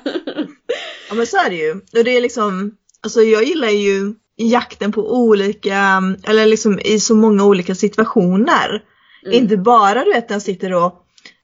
Ja 1.08 1.14
men 1.14 1.26
så 1.26 1.36
är 1.36 1.50
det 1.50 1.56
ju. 1.56 1.72
Och 1.72 2.04
det 2.04 2.16
är 2.16 2.20
liksom, 2.20 2.76
alltså 3.02 3.22
jag 3.22 3.44
gillar 3.44 3.68
ju 3.68 4.14
jakten 4.36 4.92
på 4.92 5.12
olika, 5.16 6.02
eller 6.24 6.46
liksom 6.46 6.80
i 6.80 7.00
så 7.00 7.14
många 7.14 7.44
olika 7.44 7.74
situationer. 7.74 8.82
Mm. 9.26 9.42
Inte 9.42 9.56
bara 9.56 10.04
du 10.04 10.12
vet 10.12 10.28
när 10.28 10.34
jag 10.34 10.42
sitter 10.42 10.74
och, 10.74 10.94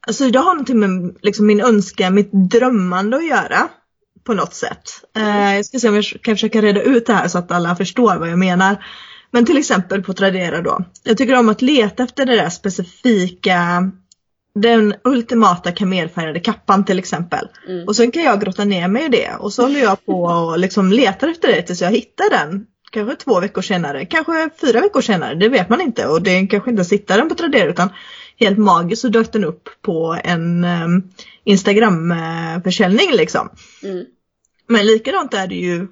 alltså 0.07 0.31
det 0.31 0.39
har 0.39 0.55
någonting 0.55 0.79
med 0.79 1.17
liksom 1.23 1.47
min 1.47 1.61
önskan, 1.61 2.15
mitt 2.15 2.31
drömmande 2.33 3.17
att 3.17 3.27
göra. 3.27 3.69
På 4.25 4.35
något 4.35 4.55
sätt. 4.55 4.91
Mm. 5.17 5.29
Uh, 5.29 5.57
jag 5.57 5.67
ska 5.67 5.79
se 5.79 5.89
om 5.89 5.95
jag 5.95 6.05
kan 6.05 6.35
försöka 6.35 6.63
reda 6.63 6.83
ut 6.83 7.07
det 7.07 7.13
här 7.13 7.29
så 7.29 7.39
att 7.39 7.53
alla 7.53 7.77
förstår 7.77 8.17
vad 8.17 8.29
jag 8.29 8.39
menar. 8.39 8.85
Men 9.35 9.47
till 9.47 9.59
exempel 9.59 10.03
på 10.03 10.13
Tradera 10.13 10.63
då. 10.63 10.85
Jag 11.03 11.19
tycker 11.19 11.39
om 11.39 11.49
att 11.49 11.63
leta 11.63 12.03
efter 12.03 12.27
det 12.27 12.37
där 12.37 12.51
specifika 12.51 13.91
den 14.55 14.95
ultimata 15.05 15.73
kamelfärgade 15.73 16.41
kappan 16.41 16.85
till 16.85 16.99
exempel. 16.99 17.49
Mm. 17.69 17.89
Och 17.89 17.97
sen 17.97 18.11
kan 18.11 18.23
jag 18.23 18.41
grotta 18.41 18.65
ner 18.65 18.89
mig 18.89 19.05
i 19.05 19.09
det 19.09 19.31
och 19.39 19.53
så 19.53 19.63
håller 19.63 19.81
jag 19.81 20.07
på 20.07 20.23
och 20.23 20.59
liksom 20.59 20.93
letar 20.93 21.29
efter 21.29 21.49
det 21.49 21.63
tills 21.63 21.83
jag 21.83 21.91
hittar 21.91 22.31
den. 22.31 22.67
Kanske 22.91 23.17
två 23.17 23.41
veckor 23.41 23.63
senare, 23.63 24.07
kanske 24.07 24.51
fyra 24.61 24.81
veckor 24.81 25.01
senare, 25.01 25.35
det 25.35 25.49
vet 25.49 25.69
man 25.69 25.81
inte 25.81 26.07
och 26.07 26.23
det 26.23 26.47
kanske 26.47 26.71
inte 26.71 26.85
sitter 26.85 27.19
den 27.19 27.29
på 27.29 27.35
Tradera 27.35 27.71
utan 27.71 27.89
helt 28.37 28.59
magiskt 28.59 29.03
så 29.03 29.09
dök 29.09 29.33
den 29.33 29.45
upp 29.45 29.69
på 29.83 30.19
en 30.25 30.65
um, 30.65 31.11
Instagram-försäljning 31.45 33.11
liksom. 33.13 33.49
Mm. 33.83 34.05
Men 34.69 34.87
likadant 34.87 35.35
är 35.35 35.47
det 35.47 35.55
ju 35.55 35.87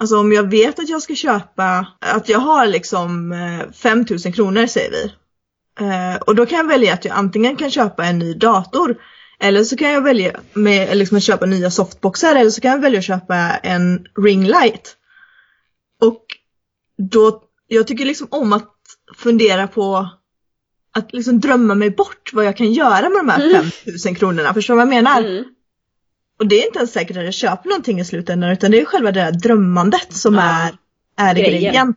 Alltså 0.00 0.18
om 0.18 0.32
jag 0.32 0.50
vet 0.50 0.78
att 0.78 0.88
jag 0.88 1.02
ska 1.02 1.14
köpa, 1.14 1.86
att 1.98 2.28
jag 2.28 2.38
har 2.38 2.66
liksom 2.66 3.34
5000 3.74 4.30
eh, 4.30 4.34
kronor 4.34 4.66
säger 4.66 4.90
vi. 4.90 5.12
Eh, 5.80 6.16
och 6.20 6.34
då 6.34 6.46
kan 6.46 6.58
jag 6.58 6.66
välja 6.66 6.94
att 6.94 7.04
jag 7.04 7.14
antingen 7.16 7.56
kan 7.56 7.70
köpa 7.70 8.04
en 8.04 8.18
ny 8.18 8.34
dator 8.34 8.96
eller 9.40 9.64
så 9.64 9.76
kan 9.76 9.90
jag 9.90 10.02
välja 10.02 10.40
med, 10.52 10.96
liksom 10.96 11.16
att 11.16 11.22
köpa 11.22 11.46
nya 11.46 11.70
softboxar 11.70 12.36
eller 12.36 12.50
så 12.50 12.60
kan 12.60 12.70
jag 12.70 12.80
välja 12.80 12.98
att 12.98 13.04
köpa 13.04 13.36
en 13.50 14.06
ring 14.24 14.46
light. 14.46 14.96
Och 16.00 16.24
då, 16.98 17.42
jag 17.66 17.86
tycker 17.86 18.04
liksom 18.04 18.26
om 18.30 18.52
att 18.52 18.70
fundera 19.16 19.66
på 19.66 20.08
att 20.92 21.12
liksom 21.12 21.40
drömma 21.40 21.74
mig 21.74 21.90
bort 21.90 22.30
vad 22.32 22.44
jag 22.44 22.56
kan 22.56 22.72
göra 22.72 23.08
med 23.08 23.18
de 23.18 23.28
här 23.28 23.50
mm. 23.50 23.70
5000 23.70 24.14
kronorna. 24.14 24.54
Förstår 24.54 24.74
du 24.74 24.76
vad 24.76 24.86
jag 24.86 25.04
menar? 25.04 25.22
Mm. 25.22 25.44
Och 26.40 26.46
det 26.46 26.62
är 26.62 26.66
inte 26.66 26.78
ens 26.78 26.92
säkert 26.92 27.16
att 27.16 27.24
jag 27.24 27.34
köper 27.34 27.68
någonting 27.68 28.00
i 28.00 28.04
slutändan 28.04 28.50
utan 28.50 28.70
det 28.70 28.80
är 28.80 28.84
själva 28.84 29.12
det 29.12 29.20
där 29.20 29.32
drömmandet 29.32 30.12
som 30.12 30.34
ja. 30.34 30.70
är, 31.16 31.30
är 31.30 31.34
grejen. 31.34 31.60
grejen. 31.60 31.94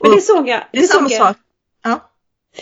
Men 0.00 0.10
det 0.10 0.20
såg 0.20 0.48
jag. 0.48 0.60
Det, 0.72 0.80
det 0.80 0.86
samma 0.86 1.10
jag. 1.10 1.18
sak. 1.18 1.36
Ja, 1.84 2.10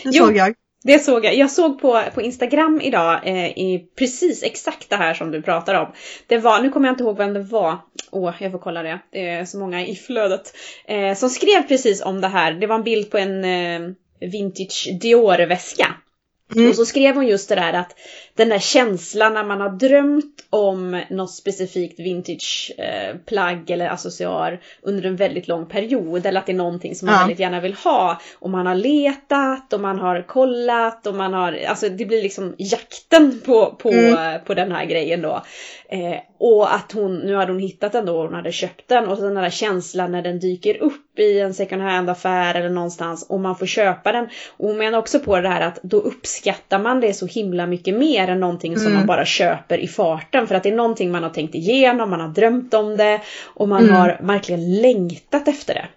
det 0.03 0.09
jo, 0.13 0.25
såg 0.25 0.37
jag. 0.37 0.55
Det 0.83 0.99
såg 0.99 1.25
jag. 1.25 1.35
Jag 1.35 1.51
såg 1.51 1.81
på, 1.81 2.03
på 2.13 2.21
Instagram 2.21 2.81
idag 2.81 3.21
eh, 3.23 3.45
i 3.45 3.87
precis 3.95 4.43
exakt 4.43 4.89
det 4.89 4.95
här 4.95 5.13
som 5.13 5.31
du 5.31 5.41
pratar 5.41 5.75
om. 5.75 5.87
Det 6.27 6.37
var, 6.37 6.61
nu 6.61 6.69
kommer 6.69 6.87
jag 6.87 6.93
inte 6.93 7.03
ihåg 7.03 7.17
vem 7.17 7.33
det 7.33 7.43
var. 7.43 7.77
Åh, 8.11 8.33
jag 8.39 8.51
får 8.51 8.59
kolla 8.59 8.83
det. 8.83 8.99
Det 9.11 9.29
är 9.29 9.45
så 9.45 9.57
många 9.57 9.85
i 9.85 9.95
flödet. 9.95 10.53
Eh, 10.87 11.15
som 11.15 11.29
skrev 11.29 11.67
precis 11.67 12.01
om 12.01 12.21
det 12.21 12.27
här. 12.27 12.53
Det 12.53 12.67
var 12.67 12.75
en 12.75 12.83
bild 12.83 13.11
på 13.11 13.17
en 13.17 13.45
eh, 13.45 13.91
vintage 14.19 14.89
Dior-väska. 15.01 15.95
Mm. 16.55 16.69
Och 16.69 16.75
så 16.75 16.85
skrev 16.85 17.15
hon 17.15 17.27
just 17.27 17.49
det 17.49 17.55
där 17.55 17.73
att 17.73 17.95
den 18.35 18.49
där 18.49 18.59
känslan 18.59 19.33
när 19.33 19.43
man 19.43 19.61
har 19.61 19.69
drömt 19.69 20.45
om 20.49 21.01
något 21.09 21.31
specifikt 21.31 21.99
vintage 21.99 22.71
eh, 22.77 23.15
eller 23.67 23.89
accessoar 23.89 24.59
under 24.81 25.05
en 25.05 25.15
väldigt 25.15 25.47
lång 25.47 25.65
period 25.65 26.25
eller 26.25 26.39
att 26.39 26.45
det 26.45 26.51
är 26.51 26.55
någonting 26.55 26.95
som 26.95 27.05
man 27.05 27.15
ja. 27.15 27.19
väldigt 27.19 27.39
gärna 27.39 27.59
vill 27.59 27.73
ha 27.73 28.21
och 28.39 28.49
man 28.49 28.67
har 28.67 28.75
letat 28.75 29.73
och 29.73 29.79
man 29.79 29.99
har 29.99 30.21
kollat 30.21 31.07
och 31.07 31.15
man 31.15 31.33
har, 31.33 31.59
alltså 31.67 31.89
det 31.89 32.05
blir 32.05 32.23
liksom 32.23 32.55
jakten 32.57 33.41
på, 33.45 33.75
på, 33.79 33.91
mm. 33.91 34.39
på 34.45 34.53
den 34.53 34.71
här 34.71 34.85
grejen 34.85 35.21
då. 35.21 35.41
Eh, 35.89 36.19
och 36.37 36.75
att 36.75 36.91
hon, 36.91 37.19
nu 37.19 37.35
hade 37.35 37.51
hon 37.51 37.61
hittat 37.61 37.91
den 37.91 38.05
då 38.05 38.17
och 38.17 38.23
hon 38.23 38.33
hade 38.33 38.51
köpt 38.51 38.87
den 38.87 39.07
och 39.07 39.17
så 39.17 39.23
den 39.23 39.35
där 39.35 39.49
känslan 39.49 40.11
när 40.11 40.21
den 40.21 40.39
dyker 40.39 40.83
upp 40.83 41.19
i 41.19 41.39
en 41.39 41.53
second 41.53 41.81
hand 41.81 42.09
affär 42.09 42.55
eller 42.55 42.69
någonstans 42.69 43.25
och 43.29 43.39
man 43.39 43.55
får 43.55 43.65
köpa 43.65 44.11
den. 44.11 44.29
Och 44.57 44.67
hon 44.67 44.77
menar 44.77 44.97
också 44.97 45.19
på 45.19 45.39
det 45.39 45.49
här 45.49 45.61
att 45.61 45.79
då 45.83 45.97
uppskattar 45.97 46.79
man 46.79 47.01
det 47.01 47.13
så 47.13 47.25
himla 47.25 47.65
mycket 47.65 47.95
mer 47.95 48.24
än 48.27 48.39
någonting 48.39 48.73
mm. 48.73 48.83
som 48.83 48.93
man 48.93 49.05
bara 49.05 49.25
köper 49.25 49.77
i 49.77 49.87
farten 49.87 50.47
för 50.47 50.55
att 50.55 50.63
det 50.63 50.69
är 50.69 50.75
någonting 50.75 51.11
man 51.11 51.23
har 51.23 51.29
tänkt 51.29 51.55
igenom, 51.55 52.09
man 52.09 52.19
har 52.19 52.27
drömt 52.27 52.73
om 52.73 52.97
det 52.97 53.21
och 53.43 53.67
man 53.67 53.83
mm. 53.83 53.95
har 53.95 54.17
verkligen 54.21 54.81
längtat 54.81 55.47
efter 55.47 55.73
det. 55.73 55.87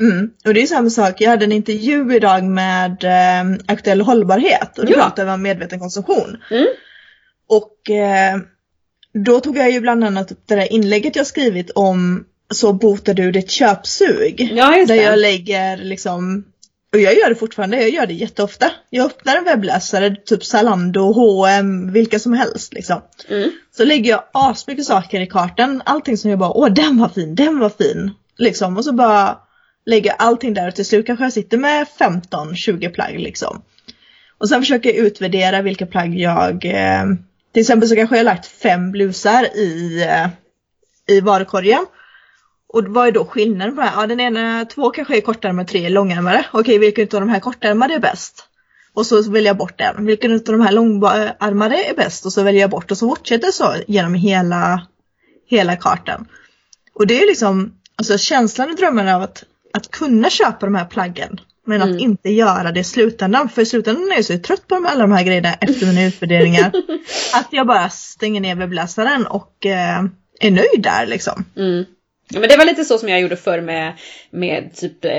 Mm. 0.00 0.30
Och 0.44 0.54
det 0.54 0.62
är 0.62 0.66
samma 0.66 0.90
sak, 0.90 1.20
jag 1.20 1.30
hade 1.30 1.44
en 1.44 1.52
intervju 1.52 2.16
idag 2.16 2.44
med 2.44 3.04
eh, 3.04 3.58
Aktuell 3.66 4.00
hållbarhet 4.00 4.78
och 4.78 4.86
då 4.86 4.92
ja. 4.92 4.96
pratade 4.96 5.26
vi 5.26 5.34
om 5.34 5.42
medveten 5.42 5.80
konsumtion. 5.80 6.36
Mm. 6.50 6.66
Och 7.48 7.90
eh, 7.90 8.36
då 9.24 9.40
tog 9.40 9.56
jag 9.56 9.70
ju 9.70 9.80
bland 9.80 10.04
annat 10.04 10.32
upp 10.32 10.42
det 10.46 10.54
där 10.54 10.72
inlägget 10.72 11.16
jag 11.16 11.26
skrivit 11.26 11.70
om 11.70 12.24
så 12.54 12.72
botar 12.72 13.14
du 13.14 13.32
ditt 13.32 13.50
köpsug. 13.50 14.52
Ja, 14.54 14.84
där 14.86 14.94
jag 14.94 15.18
lägger 15.18 15.76
liksom, 15.76 16.44
och 16.96 17.02
jag 17.02 17.14
gör 17.14 17.28
det 17.28 17.34
fortfarande, 17.34 17.80
jag 17.80 17.90
gör 17.90 18.06
det 18.06 18.14
jätteofta. 18.14 18.70
Jag 18.90 19.06
öppnar 19.06 19.36
en 19.36 19.44
webbläsare, 19.44 20.16
typ 20.16 20.44
Zalando, 20.44 21.12
H&M, 21.12 21.92
vilka 21.92 22.18
som 22.18 22.32
helst 22.32 22.72
liksom. 22.72 23.02
Mm. 23.28 23.50
Så 23.76 23.84
lägger 23.84 24.10
jag 24.10 24.22
asmycket 24.32 24.84
saker 24.84 25.20
i 25.20 25.26
kartan, 25.26 25.82
allting 25.84 26.16
som 26.16 26.30
jag 26.30 26.38
bara, 26.38 26.50
åh 26.50 26.68
den 26.68 26.98
var 26.98 27.08
fin, 27.08 27.34
den 27.34 27.58
var 27.58 27.68
fin. 27.68 28.10
Liksom, 28.38 28.76
och 28.76 28.84
så 28.84 28.92
bara 28.92 29.38
lägger 29.86 30.10
jag 30.10 30.16
allting 30.18 30.54
där 30.54 30.68
och 30.68 30.74
till 30.74 30.86
slut 30.86 31.06
kanske 31.06 31.24
jag 31.24 31.32
sitter 31.32 31.58
med 31.58 31.86
15-20 31.98 32.88
plagg 32.92 33.20
liksom. 33.20 33.62
Och 34.38 34.48
sen 34.48 34.60
försöker 34.60 34.88
jag 34.88 34.98
utvärdera 34.98 35.62
vilka 35.62 35.86
plagg 35.86 36.18
jag 36.18 36.64
eh, 36.64 37.04
till 37.52 37.60
exempel 37.60 37.88
så 37.88 37.96
kanske 37.96 38.16
jag 38.16 38.24
lagt 38.24 38.46
fem 38.46 38.90
blusar 38.90 39.56
i, 39.56 40.02
eh, 40.02 40.28
i 41.16 41.20
varukorgen. 41.20 41.86
Och 42.68 42.84
vad 42.84 43.08
är 43.08 43.12
då 43.12 43.24
skillnaden 43.24 43.74
på 43.74 43.80
det 43.80 43.86
här? 43.86 44.00
Ja, 44.00 44.06
den 44.06 44.20
ena, 44.20 44.64
två 44.64 44.90
kanske 44.90 45.16
är 45.16 45.20
kortärmade, 45.20 45.68
tre 45.68 45.86
är 45.86 45.90
långärmade. 45.90 46.46
Okej, 46.52 46.78
vilken 46.78 47.04
av 47.04 47.20
de 47.20 47.28
här 47.28 47.40
kortärmade 47.40 47.94
är 47.94 48.00
bäst? 48.00 48.44
Och 48.94 49.06
så 49.06 49.30
väljer 49.30 49.50
jag 49.50 49.56
bort 49.56 49.78
den. 49.78 50.06
Vilken 50.06 50.32
av 50.32 50.40
de 50.44 50.60
här 50.60 50.72
långärmade 50.72 51.84
är 51.84 51.94
bäst? 51.94 52.26
Och 52.26 52.32
så 52.32 52.42
väljer 52.42 52.60
jag 52.60 52.70
bort 52.70 52.90
och 52.90 52.98
så 52.98 53.08
fortsätter 53.08 53.50
så 53.50 53.74
genom 53.86 54.14
hela, 54.14 54.86
hela 55.46 55.76
kartan. 55.76 56.26
Och 56.94 57.06
det 57.06 57.22
är 57.22 57.26
liksom, 57.26 57.72
alltså 57.96 58.18
känslan 58.18 58.70
och 58.70 58.76
drömmen 58.76 59.08
av 59.08 59.22
att, 59.22 59.44
att 59.72 59.90
kunna 59.90 60.30
köpa 60.30 60.66
de 60.66 60.74
här 60.74 60.84
plaggen 60.84 61.40
men 61.66 61.82
att 61.82 61.88
mm. 61.88 62.00
inte 62.00 62.30
göra 62.30 62.72
det 62.72 62.80
i 62.80 62.84
slutändan. 62.84 63.48
För 63.48 63.62
i 63.62 63.66
slutändan 63.66 64.12
är 64.12 64.16
jag 64.16 64.24
så 64.24 64.38
trött 64.38 64.66
på 64.66 64.74
alla 64.74 65.00
de 65.00 65.12
här 65.12 65.24
grejerna 65.24 65.54
efter 65.54 65.86
mina 65.86 66.04
utvärderingar. 66.04 66.72
att 67.34 67.48
jag 67.50 67.66
bara 67.66 67.88
stänger 67.90 68.40
ner 68.40 68.54
webbläsaren 68.54 69.26
och 69.26 69.66
eh, 69.66 70.04
är 70.40 70.50
nöjd 70.50 70.82
där 70.82 71.06
liksom. 71.06 71.44
Mm. 71.56 71.84
Ja, 72.28 72.40
men 72.40 72.48
det 72.48 72.56
var 72.56 72.64
lite 72.64 72.84
så 72.84 72.98
som 72.98 73.08
jag 73.08 73.20
gjorde 73.20 73.36
förr 73.36 73.60
med, 73.60 73.92
med 74.30 74.74
typ 74.76 75.04
eh, 75.04 75.10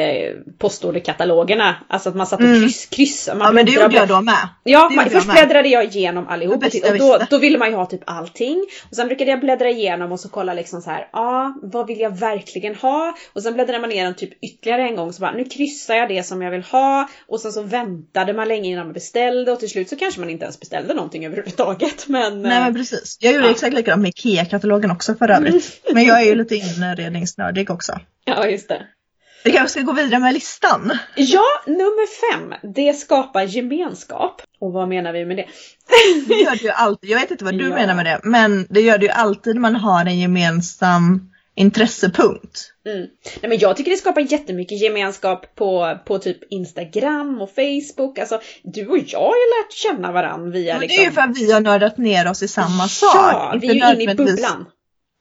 postorderkatalogerna. 0.58 1.76
Alltså 1.88 2.10
att 2.10 2.16
man 2.16 2.28
satt 2.28 2.40
och 2.40 2.46
Mm. 2.46 2.62
kryss, 2.62 2.86
kryssade. 2.86 3.38
Man 3.38 3.46
Ja 3.48 3.52
men 3.52 3.66
det 3.66 3.72
gjorde 3.72 3.96
jag 3.96 4.08
då 4.08 4.22
med. 4.22 4.36
Ja, 4.64 4.80
man, 4.82 4.92
gjorde 4.92 5.04
jag 5.04 5.12
först 5.12 5.28
med. 5.28 5.34
bläddrade 5.36 5.70
jag 5.70 5.86
igenom 5.86 6.28
allihop 6.28 6.62
Det 6.62 6.84
och, 6.84 6.90
jag 6.90 7.00
då, 7.00 7.20
då 7.30 7.38
ville 7.38 7.58
man 7.58 7.70
ju 7.70 7.76
ha 7.76 7.86
typ 7.86 8.02
allting. 8.06 8.66
Och 8.90 8.96
sen 8.96 9.08
brukade 9.08 9.32
jag 9.32 9.40
bläddra 9.40 9.70
igenom 9.70 10.12
och 10.12 10.20
så 10.20 10.30
kolla 10.30 10.54
liksom 10.54 10.82
så 10.82 10.90
här, 10.90 11.08
ja, 11.14 11.20
ah, 11.20 11.54
vad 11.62 11.88
vill 11.88 12.00
jag 12.00 12.18
verkligen 12.18 12.76
ha? 12.76 13.16
Och 13.34 13.44
sen 13.44 13.54
bläddrade 13.54 13.80
man 13.80 13.92
igenom 13.92 14.14
typ 14.14 14.44
ytterligare 14.44 14.82
en 14.82 14.96
gång 14.96 15.14
så 15.14 15.22
bara, 15.22 15.32
nu 15.32 15.44
kryssar 15.46 15.96
jag 15.96 16.10
det 16.10 16.24
som 16.24 16.42
jag 16.42 16.52
vill 16.52 16.64
ha. 16.64 17.10
Och 17.28 17.40
sen 17.40 17.52
så 17.52 17.62
väntade 17.62 18.34
man 18.34 18.48
länge 18.48 18.70
innan 18.70 18.86
man 18.86 18.94
beställde 18.94 19.52
och 19.52 19.60
till 19.60 19.70
slut 19.70 19.90
så 19.90 19.96
kanske 19.96 20.20
man 20.20 20.30
inte 20.30 20.44
ens 20.44 20.60
beställde 20.60 20.94
någonting 20.94 21.26
överhuvudtaget. 21.26 22.08
Men, 22.08 22.42
Nej 22.42 22.58
eh, 22.58 22.64
men 22.64 22.74
precis. 22.76 23.18
Jag 23.20 23.34
gjorde 23.34 23.46
Ja. 23.46 23.52
exakt 23.52 23.74
likadant 23.74 24.02
med 24.02 24.10
IKEA-katalogen 24.10 24.92
också 24.92 25.16
för 25.16 25.32
övrigt. 25.32 25.82
Men 25.94 26.06
jag 26.06 26.22
är 26.22 26.26
ju 26.26 26.36
lite 26.36 26.56
inredningsnördig 27.00 27.70
också. 27.72 28.00
ja, 28.26 28.48
just 28.48 28.68
det. 28.70 28.88
Vi 29.44 29.52
kanske 29.52 29.70
ska 29.70 29.82
gå 29.82 29.94
vidare 29.94 30.20
med 30.20 30.34
listan. 30.34 30.98
Ja, 31.16 31.44
nummer 31.66 32.32
fem. 32.32 32.74
Det 32.74 32.94
skapar 32.94 33.44
gemenskap. 33.44 34.42
Och 34.60 34.74
vad 34.74 34.90
menar 34.90 35.14
vi 35.14 35.26
med 35.26 35.38
det? 35.38 35.46
Det 36.28 36.34
gör 36.34 36.52
det 36.52 36.64
ju 36.64 36.70
alltid. 36.70 37.10
Jag 37.10 37.20
vet 37.20 37.32
inte 37.32 37.46
vad 37.46 37.58
du 37.58 37.70
Ja. 37.70 37.76
menar 37.76 37.96
med 37.96 38.06
det. 38.06 38.20
Men 38.24 38.68
det 38.70 38.82
gör 38.82 38.98
det 38.98 39.06
ju 39.06 39.12
alltid 39.12 39.56
när 39.56 39.62
man 39.62 39.76
har 39.76 40.06
en 40.06 40.20
gemensam 40.20 41.30
intressepunkt. 41.56 42.74
Mm. 42.86 43.00
Nej, 43.42 43.50
men 43.50 43.58
jag 43.60 43.78
tycker 43.78 43.92
det 43.92 43.98
skapar 43.98 44.22
jättemycket 44.22 44.82
gemenskap 44.82 45.56
på, 45.56 45.98
på 46.06 46.20
typ 46.20 46.38
Instagram 46.50 47.42
och 47.42 47.50
Facebook. 47.56 48.20
Alltså, 48.20 48.42
du 48.64 48.88
och 48.88 48.98
jag 48.98 49.20
har 49.20 49.36
ju 49.36 49.64
lärt 49.64 49.74
känna 49.74 50.12
varandra 50.12 50.52
via 50.52 50.74
Men 50.74 50.82
liksom... 50.82 50.98
Det 50.98 51.04
är 51.04 51.10
ju 51.10 51.12
för 51.12 51.22
att 51.22 51.38
vi 51.38 51.52
har 51.52 51.62
nördat 51.62 51.98
ner 51.98 52.30
oss 52.30 52.44
i 52.44 52.48
samma 52.48 52.88
sak. 52.88 53.16
Ja, 53.16 53.56
vi 53.62 53.68
är 53.68 53.74
ju 53.96 54.02
inne 54.04 54.12
i 54.12 54.16
bubblan. 54.16 54.66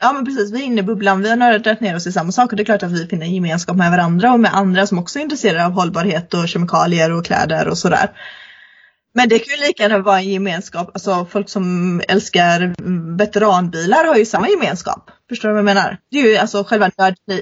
Ja 0.00 0.12
men 0.12 0.24
precis, 0.24 0.52
vi 0.52 0.60
är 0.60 0.64
inne 0.64 0.80
i 0.80 0.84
bubblan. 0.84 1.22
Vi 1.22 1.28
har 1.28 1.36
nördat 1.36 1.80
ner 1.80 1.96
oss 1.96 2.06
i 2.06 2.12
samma 2.12 2.32
sak 2.32 2.50
och 2.50 2.56
det 2.56 2.62
är 2.62 2.64
klart 2.64 2.82
att 2.82 2.92
vi 2.92 3.06
finner 3.06 3.26
gemenskap 3.26 3.76
med 3.76 3.90
varandra 3.90 4.32
och 4.32 4.40
med 4.40 4.54
andra 4.54 4.86
som 4.86 4.98
också 4.98 5.18
är 5.18 5.22
intresserade 5.22 5.66
av 5.66 5.72
hållbarhet 5.72 6.34
och 6.34 6.48
kemikalier 6.48 7.12
och 7.12 7.24
kläder 7.24 7.68
och 7.68 7.78
sådär. 7.78 8.10
Men 9.14 9.28
det 9.28 9.38
kan 9.38 9.56
ju 9.56 9.66
lika 9.66 9.82
gärna 9.82 9.98
vara 9.98 10.18
en 10.18 10.28
gemenskap, 10.28 10.90
alltså 10.94 11.26
folk 11.30 11.48
som 11.48 12.00
älskar 12.08 12.74
veteranbilar 13.16 14.04
har 14.04 14.16
ju 14.16 14.26
samma 14.26 14.48
gemenskap. 14.48 15.10
Förstår 15.28 15.48
du 15.48 15.52
vad 15.52 15.58
jag 15.58 15.64
menar? 15.64 15.98
Det 16.10 16.18
är 16.18 16.30
ju 16.30 16.36
alltså 16.36 16.64
själva 16.64 16.90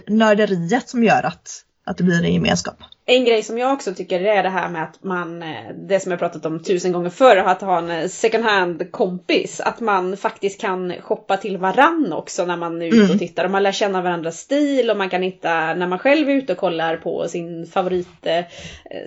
nörderiet 0.08 0.88
som 0.88 1.04
gör 1.04 1.22
att, 1.26 1.62
att 1.86 1.96
det 1.96 2.04
blir 2.04 2.24
en 2.24 2.34
gemenskap. 2.34 2.76
En 3.06 3.24
grej 3.24 3.42
som 3.42 3.58
jag 3.58 3.72
också 3.72 3.94
tycker 3.94 4.20
är 4.20 4.42
det 4.42 4.48
här 4.48 4.68
med 4.68 4.82
att 4.82 5.02
man, 5.04 5.42
eh, 5.42 5.48
det 5.88 6.00
som 6.00 6.10
jag 6.10 6.18
pratat 6.18 6.46
om 6.46 6.62
tusen 6.62 6.92
gånger 6.92 7.10
förr, 7.10 7.36
att 7.36 7.60
ha 7.60 7.78
en 7.78 7.90
eh, 7.90 8.08
second 8.08 8.44
hand 8.44 8.92
kompis. 8.92 9.60
Att 9.60 9.80
man 9.80 10.16
faktiskt 10.16 10.60
kan 10.60 10.94
shoppa 11.00 11.36
till 11.36 11.56
varann 11.58 12.12
också 12.12 12.44
när 12.44 12.56
man 12.56 12.82
är 12.82 12.86
ute 12.86 12.96
och 12.98 13.04
Mm. 13.04 13.18
tittar. 13.18 13.44
Och 13.44 13.50
man 13.50 13.62
lär 13.62 13.72
känna 13.72 14.02
varandras 14.02 14.38
stil 14.38 14.90
och 14.90 14.96
man 14.96 15.10
kan 15.10 15.22
hitta, 15.22 15.74
när 15.74 15.86
man 15.86 15.98
själv 15.98 16.28
är 16.30 16.34
ute 16.34 16.52
och 16.52 16.58
kollar 16.58 16.96
på 16.96 17.28
sin 17.28 17.66
favorit 17.66 18.08
eh, 18.26 18.44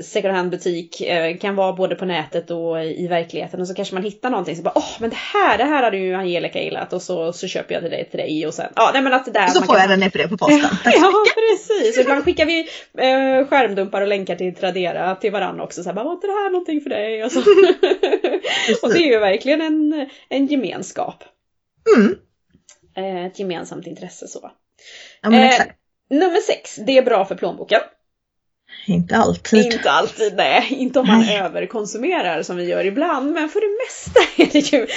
second 0.03 0.33
hand 0.35 0.49
butik. 0.51 1.01
Kan 1.41 1.55
vara 1.55 1.73
både 1.73 1.95
på 1.95 2.05
nätet 2.05 2.51
och 2.51 2.83
i 2.83 3.07
verkligheten. 3.07 3.61
Och 3.61 3.67
så 3.67 3.73
kanske 3.73 3.93
man 3.93 4.03
hittar 4.03 4.29
någonting 4.29 4.55
så 4.55 4.61
bara 4.63 4.73
åh 4.75 4.91
men 4.99 5.09
det 5.09 5.15
här, 5.15 5.57
det 5.57 5.63
här 5.63 5.83
hade 5.83 5.97
ju 5.97 6.13
Angelica 6.13 6.59
gillat. 6.59 6.93
Och 6.93 7.01
så, 7.01 7.33
så 7.33 7.47
köper 7.47 7.73
jag 7.73 7.81
till 7.83 7.91
dig, 7.91 8.09
till 8.09 8.19
dig 8.19 8.47
och 8.47 8.53
sen, 8.53 8.71
ja 8.75 8.89
nej 8.93 9.01
men 9.01 9.13
att 9.13 9.25
det 9.25 9.31
där. 9.31 9.43
Och 9.45 9.49
så 9.51 9.61
får 9.63 9.73
kan- 9.73 9.89
jag 9.89 9.99
den 9.99 10.11
för 10.11 10.17
det 10.19 10.27
på 10.27 10.37
posten. 10.37 10.59
Tack 10.83 10.95
så 10.95 10.99
Ja, 11.01 11.07
mycket. 11.23 11.35
precis. 11.35 11.97
Och 11.97 12.01
ibland 12.03 12.25
skickar 12.25 12.45
vi 12.45 12.59
eh, 12.97 13.47
skärmdumpar 13.47 13.86
och 13.93 14.07
länkar 14.07 14.35
till 14.35 14.55
Tradera 14.55 15.15
till 15.15 15.31
varandra 15.31 15.63
också. 15.63 15.83
Så 15.83 15.89
här, 15.89 15.95
var 15.95 16.13
inte 16.13 16.27
det 16.27 16.33
här 16.33 16.49
någonting 16.49 16.81
för 16.81 16.89
dig? 16.89 17.23
Och, 17.23 17.31
så. 17.31 17.39
och 18.83 18.93
det 18.93 18.99
är 18.99 19.11
ju 19.11 19.19
verkligen 19.19 19.61
en, 19.61 20.09
en 20.29 20.47
gemenskap. 20.47 21.23
Mm. 21.97 22.15
Eh, 22.97 23.25
ett 23.25 23.39
gemensamt 23.39 23.87
intresse 23.87 24.27
så. 24.27 24.51
Ja 25.21 25.29
men 25.29 25.43
Eh. 25.43 25.65
Nummer 26.09 26.39
sex, 26.39 26.75
det 26.75 26.97
är 26.97 27.01
bra 27.01 27.25
för 27.25 27.35
plånboken. 27.35 27.79
Inte 28.87 29.15
alltid. 29.17 29.73
Inte 29.73 29.91
alltid, 29.91 30.35
nej. 30.35 30.67
Inte 30.69 30.99
om 30.99 31.07
man 31.07 31.19
Nej. 31.19 31.37
överkonsumerar 31.39 32.43
som 32.43 32.57
vi 32.57 32.63
gör 32.63 32.85
ibland. 32.85 33.31
Men 33.31 33.49
för 33.49 33.59
det 33.59 33.77
mesta 33.85 34.19
är 34.37 34.53
det 34.53 34.77
ju 34.77 34.87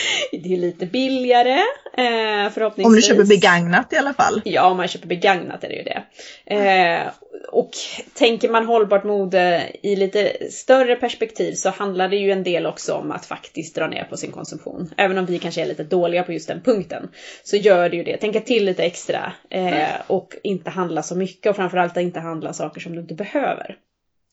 det 0.42 0.54
är 0.54 0.56
lite 0.56 0.86
billigare. 0.86 1.58
Eh, 1.96 2.50
förhoppningsvis. 2.52 2.86
Om 2.86 2.94
du 2.94 3.02
köper 3.02 3.24
begagnat 3.24 3.92
i 3.92 3.96
alla 3.96 4.14
fall. 4.14 4.42
Ja, 4.44 4.70
om 4.70 4.76
man 4.76 4.88
köper 4.88 5.06
begagnat 5.06 5.64
är 5.64 5.68
det 5.68 5.74
ju 5.74 5.82
det. 5.82 6.02
Eh, 6.46 7.10
och 7.52 7.70
tänker 8.14 8.48
man 8.48 8.66
hållbart 8.66 9.04
mode 9.04 9.72
i 9.82 9.96
lite 9.96 10.50
större 10.50 10.96
perspektiv 10.96 11.54
så 11.54 11.70
handlar 11.70 12.08
det 12.08 12.16
ju 12.16 12.30
en 12.30 12.42
del 12.42 12.66
också 12.66 12.94
om 12.94 13.10
att 13.10 13.26
faktiskt 13.26 13.74
dra 13.74 13.86
ner 13.86 14.04
på 14.04 14.16
sin 14.16 14.32
konsumtion. 14.32 14.90
Även 14.96 15.18
om 15.18 15.26
vi 15.26 15.38
kanske 15.38 15.62
är 15.62 15.66
lite 15.66 15.84
dåliga 15.84 16.22
på 16.22 16.32
just 16.32 16.48
den 16.48 16.60
punkten. 16.60 17.08
Så 17.44 17.56
gör 17.56 17.88
det 17.88 17.96
ju 17.96 18.04
det. 18.04 18.16
Tänka 18.16 18.40
till 18.40 18.64
lite 18.64 18.82
extra. 18.82 19.32
Eh, 19.50 19.88
och 20.06 20.34
inte 20.42 20.70
handla 20.70 21.02
så 21.02 21.16
mycket 21.16 21.50
och 21.50 21.56
framförallt 21.56 21.96
inte 21.96 22.20
handla 22.20 22.52
saker 22.52 22.80
som 22.80 22.92
du 22.92 23.00
inte 23.00 23.14
behöver. 23.14 23.76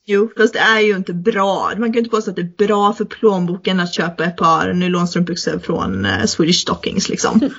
Jo, 0.09 0.29
fast 0.37 0.53
det 0.53 0.59
är 0.59 0.79
ju 0.79 0.95
inte 0.95 1.13
bra. 1.13 1.71
Man 1.77 1.83
kan 1.89 1.93
ju 1.93 1.99
inte 1.99 2.09
påstå 2.09 2.29
att 2.29 2.35
det 2.35 2.41
är 2.41 2.67
bra 2.67 2.93
för 2.93 3.05
plånboken 3.05 3.79
att 3.79 3.93
köpa 3.93 4.25
ett 4.25 4.37
par 4.37 4.73
nylonstrumpbyxor 4.73 5.59
från 5.59 6.05
eh, 6.05 6.25
Swedish 6.25 6.61
Stockings 6.61 7.09
liksom. 7.09 7.39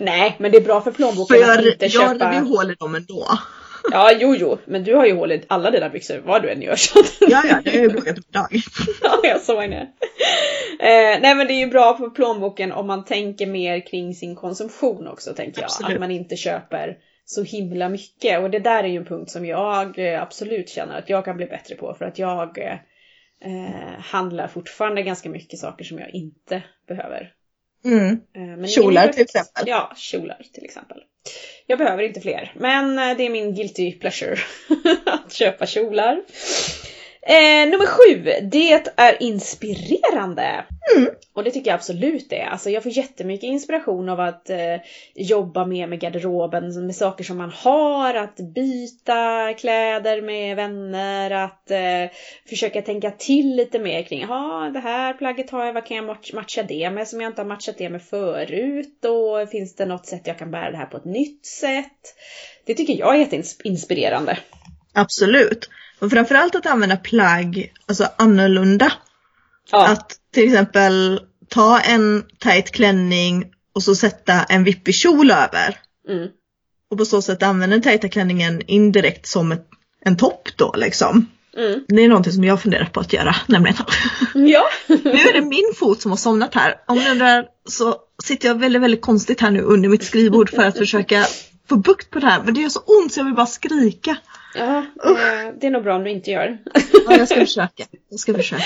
Nej, 0.00 0.36
men 0.38 0.50
det 0.50 0.56
är 0.56 0.64
bra 0.64 0.80
för 0.80 0.90
För 0.90 0.96
plånboken 0.96 1.50
att 1.50 1.64
jag, 1.64 1.72
inte 1.72 1.84
jag 1.84 1.92
köpa... 1.92 2.12
river 2.12 2.32
ju 2.32 2.48
hål 2.48 2.70
i 2.70 2.74
dem 2.74 2.94
ändå. 2.94 3.26
Ja, 3.92 4.12
jo, 4.20 4.34
jo. 4.34 4.58
Men 4.64 4.84
du 4.84 4.94
har 4.94 5.06
ju 5.06 5.14
hål 5.14 5.32
i 5.32 5.42
alla 5.48 5.70
dina 5.70 5.88
byxor 5.88 6.18
vad 6.24 6.42
du 6.42 6.50
än 6.50 6.62
gör. 6.62 6.76
Så. 6.76 6.98
Ja, 7.20 7.42
ja, 7.48 7.60
det 7.64 7.70
har 7.70 7.76
jag 7.76 7.84
ju 7.84 7.90
plockat 7.90 8.18
upp 8.18 8.28
idag. 8.28 8.48
Ja, 9.02 9.20
jag 9.22 9.40
såg 9.40 9.70
det. 9.70 9.88
Eh, 10.80 11.20
nej 11.20 11.34
men 11.34 11.46
det 11.46 11.52
är 11.52 11.60
ju 11.60 11.66
bra 11.66 11.96
för 11.96 12.10
plånboken 12.10 12.72
om 12.72 12.86
man 12.86 13.04
tänker 13.04 13.46
mer 13.46 13.86
kring 13.86 14.14
sin 14.14 14.36
konsumtion 14.36 15.08
också 15.08 15.34
tänker 15.34 15.60
jag. 15.60 15.64
Absolut. 15.66 15.94
Att 15.94 16.00
man 16.00 16.10
inte 16.10 16.36
köper 16.36 16.96
så 17.24 17.42
himla 17.42 17.88
mycket. 17.88 18.40
Och 18.40 18.50
det 18.50 18.58
där 18.58 18.84
är 18.84 18.88
ju 18.88 18.96
en 18.96 19.04
punkt 19.04 19.30
som 19.30 19.46
jag 19.46 19.98
eh, 19.98 20.22
absolut 20.22 20.68
känner 20.68 20.98
att 20.98 21.08
jag 21.08 21.24
kan 21.24 21.36
bli 21.36 21.46
bättre 21.46 21.74
på. 21.74 21.94
För 21.94 22.04
att 22.04 22.18
jag 22.18 22.58
eh, 22.58 22.72
eh, 23.40 24.00
handlar 24.00 24.48
fortfarande 24.48 25.02
ganska 25.02 25.28
mycket 25.28 25.58
saker 25.58 25.84
som 25.84 25.98
jag 25.98 26.10
inte 26.10 26.62
behöver. 26.88 27.32
Mm. 27.84 28.20
Eh, 28.60 28.66
Kjolar 28.66 29.08
till 29.08 29.22
exempel. 29.22 29.64
Ja, 29.66 29.92
kjolar 29.96 30.42
till 30.54 30.64
exempel. 30.64 31.02
Jag 31.68 31.78
behöver 31.78 32.02
inte 32.02 32.20
fler, 32.20 32.52
men 32.54 32.98
eh, 32.98 33.16
det 33.16 33.22
är 33.24 33.30
min 33.30 33.54
guilty 33.54 33.92
pleasure 33.92 34.38
att 35.04 35.32
köpa 35.32 35.66
kjolar. 35.66 36.22
Eh, 37.28 37.68
nummer 37.70 37.86
sju, 37.86 38.32
det 38.42 38.72
är 38.96 39.22
inspirerande. 39.22 40.64
Mm. 40.96 41.10
Och 41.34 41.44
det 41.44 41.50
tycker 41.50 41.70
jag 41.70 41.74
absolut 41.74 42.30
det 42.30 42.40
är. 42.40 42.46
Alltså 42.46 42.70
jag 42.70 42.82
får 42.82 42.92
jättemycket 42.92 43.44
inspiration 43.44 44.08
av 44.08 44.20
att 44.20 44.50
eh, 44.50 44.76
jobba 45.14 45.66
mer 45.66 45.86
med 45.86 46.00
garderoben, 46.00 46.86
med 46.86 46.96
saker 46.96 47.24
som 47.24 47.38
man 47.38 47.50
har, 47.50 48.14
att 48.14 48.36
byta 48.36 49.52
kläder 49.54 50.22
med 50.22 50.56
vänner, 50.56 51.30
att 51.30 51.70
eh, 51.70 52.16
försöka 52.48 52.82
tänka 52.82 53.10
till 53.10 53.56
lite 53.56 53.78
mer 53.78 54.02
kring, 54.02 54.20
ja 54.20 54.70
det 54.74 54.80
här 54.80 55.14
plagget 55.14 55.50
har 55.50 55.66
jag, 55.66 55.72
vad 55.72 55.86
kan 55.86 55.96
jag 55.96 56.06
match- 56.06 56.34
matcha 56.34 56.62
det 56.62 56.90
med 56.90 57.08
som 57.08 57.20
jag 57.20 57.30
inte 57.30 57.40
har 57.40 57.48
matchat 57.48 57.78
det 57.78 57.88
med 57.88 58.02
förut? 58.02 59.04
Och 59.04 59.50
finns 59.50 59.76
det 59.76 59.86
något 59.86 60.06
sätt 60.06 60.26
jag 60.26 60.38
kan 60.38 60.50
bära 60.50 60.70
det 60.70 60.76
här 60.76 60.86
på 60.86 60.96
ett 60.96 61.04
nytt 61.04 61.46
sätt? 61.46 62.14
Det 62.66 62.74
tycker 62.74 62.94
jag 62.94 63.14
är 63.14 63.18
jätteinspirerande. 63.18 64.38
Absolut. 64.94 65.68
Och 65.98 66.10
framförallt 66.10 66.54
att 66.54 66.66
använda 66.66 66.96
plagg 66.96 67.72
alltså 67.86 68.08
annorlunda. 68.18 68.92
Ja, 69.70 69.88
Att 69.88 70.16
till 70.32 70.44
exempel 70.44 71.20
ta 71.48 71.80
en 71.80 72.24
tight 72.38 72.70
klänning 72.72 73.44
och 73.74 73.82
så 73.82 73.94
sätta 73.94 74.42
en 74.44 74.64
vippig 74.64 74.94
kjol 74.94 75.30
över. 75.30 75.78
mm. 76.08 76.28
Och 76.90 76.98
på 76.98 77.04
så 77.04 77.22
sätt 77.22 77.42
använda 77.42 77.74
den 77.76 77.82
tajta 77.82 78.08
klänningen 78.08 78.62
indirekt 78.66 79.26
som 79.26 79.52
ett, 79.52 79.66
en 80.00 80.16
topp 80.16 80.48
då 80.56 80.74
liksom. 80.76 81.26
Mm. 81.56 81.80
Det 81.88 82.02
är 82.04 82.08
någonting 82.08 82.32
som 82.32 82.44
jag 82.44 82.62
funderar 82.62 82.84
på 82.84 83.00
att 83.00 83.12
göra 83.12 83.36
nämligen. 83.46 83.76
Ja. 84.34 84.64
Nu 84.86 85.10
är 85.10 85.32
det 85.32 85.46
min 85.46 85.72
fot 85.76 86.00
som 86.02 86.10
har 86.12 86.18
somnat 86.18 86.54
här. 86.54 86.74
Om 86.86 86.98
ni 86.98 87.10
undrar 87.10 87.46
så 87.68 87.96
sitter 88.24 88.48
jag 88.48 88.54
väldigt, 88.60 88.82
väldigt 88.82 89.00
konstigt 89.02 89.40
här 89.40 89.50
nu 89.50 89.60
under 89.62 89.88
mitt 89.88 90.04
skrivbord 90.04 90.50
för 90.50 90.62
att 90.62 90.78
försöka 90.78 91.26
få 91.68 91.76
bukt 91.76 92.10
på 92.10 92.18
det 92.18 92.26
här. 92.26 92.42
Men 92.44 92.54
det 92.54 92.60
gör 92.60 92.68
så 92.68 92.80
ont 92.80 93.12
så 93.12 93.20
jag 93.20 93.24
vill 93.24 93.34
bara 93.34 93.46
skrika. 93.46 94.16
Ja, 94.56 94.78
eh, 94.78 95.54
det 95.60 95.66
är 95.66 95.70
nog 95.70 95.82
bra 95.82 95.96
om 95.96 96.04
du 96.04 96.10
inte 96.10 96.30
gör. 96.30 96.58
Ja, 97.08 97.16
jag 97.16 97.28
ska 97.28 97.40
försöka. 97.40 97.84
Jag 98.08 98.20
ska 98.20 98.34
försöka. 98.34 98.62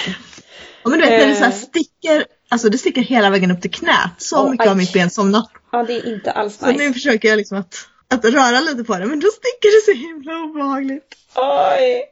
Ja, 0.83 0.91
men 0.91 0.99
du 0.99 1.07
vet 1.07 1.21
när 1.21 1.27
det 1.29 1.35
så 1.35 1.45
här 1.45 1.51
Eh. 1.51 1.57
sticker, 1.57 2.25
alltså 2.49 2.69
det 2.69 2.79
sticker 2.79 3.01
hela 3.03 3.31
vägen 3.31 3.51
upp 3.51 3.61
till 3.61 3.71
knät. 3.71 4.11
Så 4.19 4.43
Åh, 4.45 4.51
mycket 4.51 4.67
har 4.67 4.73
aj. 4.73 4.79
mitt 4.79 4.93
ben 4.93 5.11
somnat. 5.11 5.51
Ja, 5.73 5.83
det 5.83 5.93
är 5.93 6.15
inte 6.15 6.31
alls 6.31 6.59
Så 6.59 6.67
nu 6.67 6.73
nice. 6.73 6.93
försöker 6.93 7.29
jag 7.29 7.37
liksom 7.37 7.59
att, 7.59 7.75
att 8.15 8.25
röra 8.25 8.61
lite 8.61 8.85
på 8.85 8.99
det 8.99 9.07
men 9.07 9.21
då 9.21 9.27
sticker 9.29 9.69
det 9.77 9.93
så 9.95 9.99
himla 10.09 10.39
obehagligt. 10.43 11.05
Oj. 11.35 12.05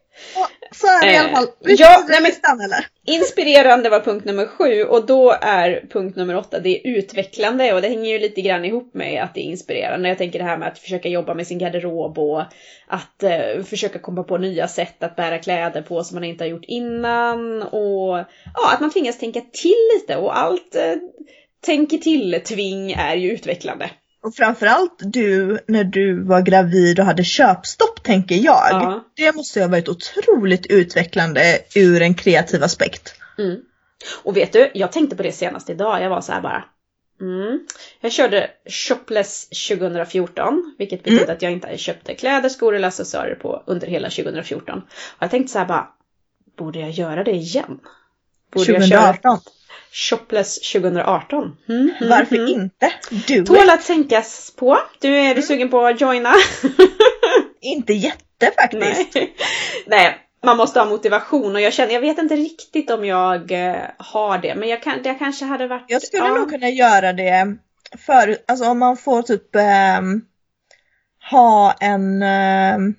Så 0.73 0.87
är 0.87 1.07
det 1.07 1.13
i 1.13 1.17
alla 1.17 1.29
Eh, 1.29 1.35
fall. 1.35 1.47
Vi 1.61 1.75
ja, 1.75 1.89
nej, 1.99 2.05
nej, 2.09 2.21
men- 2.21 2.31
listan 2.31 2.61
eller? 2.61 2.87
Inspirerande 3.07 3.89
var 3.91 4.01
punkt 4.01 4.25
nummer 4.25 4.47
sju 4.47 4.85
och 4.85 5.07
då 5.07 5.31
är 5.41 5.85
punkt 5.93 6.17
nummer 6.17 6.37
åtta, 6.37 6.59
det 6.61 6.69
är 6.69 6.97
utvecklande 6.97 7.73
och 7.75 7.83
det 7.83 7.89
hänger 7.89 8.11
ju 8.11 8.19
lite 8.19 8.41
grann 8.43 8.65
ihop 8.65 8.95
med 8.95 9.23
att 9.23 9.35
det 9.35 9.41
är 9.41 9.45
inspirerande. 9.45 10.09
Jag 10.09 10.19
tänker 10.19 10.39
det 10.39 10.45
här 10.45 10.57
med 10.59 10.69
att 10.69 10.79
försöka 10.79 11.09
jobba 11.09 11.35
med 11.35 11.47
sin 11.47 11.59
garderob 11.59 12.19
och 12.19 12.43
att 12.87 13.23
eh, 13.23 13.63
försöka 13.65 13.99
komma 13.99 14.23
på 14.23 14.39
nya 14.39 14.69
sätt 14.69 15.03
att 15.03 15.17
bära 15.17 15.39
kläder 15.39 15.83
på 15.83 16.05
som 16.05 16.15
man 16.15 16.25
inte 16.25 16.45
har 16.45 16.49
gjort 16.49 16.65
innan 16.65 17.63
och 17.63 18.19
ja, 18.55 18.73
att 18.75 18.81
man 18.81 18.91
tvingas 18.91 19.19
tänka 19.19 19.41
till 19.41 19.77
lite 20.01 20.17
och 20.17 20.39
allt 20.39 20.75
eh, 20.75 20.95
tänker 21.61 21.99
till-tving 21.99 22.93
är 22.93 23.17
ju 23.17 23.31
utvecklande. 23.33 23.91
Och 24.23 24.35
framförallt 24.35 24.97
du 24.99 25.59
när 25.67 25.85
du 25.85 26.25
var 26.25 26.41
gravid 26.41 27.01
och 27.01 27.07
hade 27.07 27.25
köpstopp 27.25 28.03
tänker 28.03 28.35
jag. 28.35 28.69
Ja. 28.71 29.05
Det 29.15 29.37
måste 29.37 29.61
ha 29.61 29.69
varit 29.69 29.89
otroligt 29.89 30.67
utvecklande 30.67 31.59
ur 31.75 32.03
en 32.03 32.15
kreativ 32.15 32.63
aspekt. 32.63 33.15
Mm. 33.39 33.57
Och 34.23 34.37
vet 34.37 34.53
du, 34.53 34.71
jag 34.75 34.93
tänkte 34.93 35.17
på 35.17 35.23
det 35.23 35.33
senast 35.33 35.71
idag. 35.71 36.03
Jag 36.03 36.11
var 36.11 36.21
så 36.21 36.33
här 36.33 36.41
bara. 36.41 36.65
Mm. 37.21 37.67
Jag 38.01 38.13
körde 38.13 38.51
shopless 38.71 39.49
2014, 39.69 40.75
vilket 40.79 41.03
betyder 41.03 41.23
Mm. 41.25 41.37
att 41.37 41.43
jag 41.43 41.53
inte 41.53 41.79
köpte 41.79 42.15
kläder, 42.15 42.49
skor 42.49 42.75
eller 42.75 42.89
accessoarer 42.89 43.35
på 43.35 43.63
under 43.67 43.87
hela 43.87 44.11
2014. 44.11 44.79
Och 44.79 45.23
jag 45.23 45.31
tänkte 45.31 45.53
så 45.53 45.59
här 45.59 45.67
bara, 45.67 45.89
borde 46.59 46.79
jag 46.79 46.91
göra 46.91 47.25
det 47.25 47.31
igen? 47.31 47.81
Borde 48.53 48.73
jag 48.73 48.89
köra 48.89 49.13
2018. 49.13 49.41
Shopless 49.93 50.73
2018? 50.73 51.57
Mm, 51.69 51.81
mm, 51.81 52.11
Varför 52.11 52.37
mm. 52.37 52.49
inte? 52.49 52.93
Du 53.27 53.45
Tål 53.45 53.71
att 53.71 53.87
tänkas 53.87 54.53
på. 54.57 54.79
Du, 55.01 55.17
är 55.17 55.35
du 55.35 55.43
sugen 55.43 55.71
på 55.71 55.87
att 55.87 56.01
joina? 56.01 56.35
inte 57.61 57.93
jätte 57.93 58.51
faktiskt. 58.57 59.15
Nej. 59.15 59.35
Nej, 59.87 60.19
man 60.45 60.57
måste 60.57 60.81
ha 60.81 60.87
motivation 60.87 61.55
och 61.55 61.61
jag 61.61 61.73
känner, 61.73 61.93
jag 61.93 62.01
vet 62.01 62.19
inte 62.19 62.37
riktigt 62.37 62.91
om 62.91 63.05
jag 63.05 63.53
eh, 63.53 63.83
har 63.99 64.39
det, 64.39 64.55
men 64.55 64.69
jag, 64.69 64.83
kan, 64.83 65.03
det 65.03 65.15
kanske 65.15 65.45
hade 65.45 65.67
varit... 65.67 65.85
Jag 65.89 66.03
skulle 66.03 66.25
ja. 66.25 66.35
nog 66.35 66.51
kunna 66.51 66.69
göra 66.69 67.13
det 67.13 67.57
för, 67.99 68.37
alltså 68.49 68.65
om 68.65 68.79
man 68.79 68.97
får 68.97 69.23
typ 69.23 69.57
ehm, 69.57 70.21
ha 71.31 71.73
en 71.81 72.23
ehm, 72.23 72.95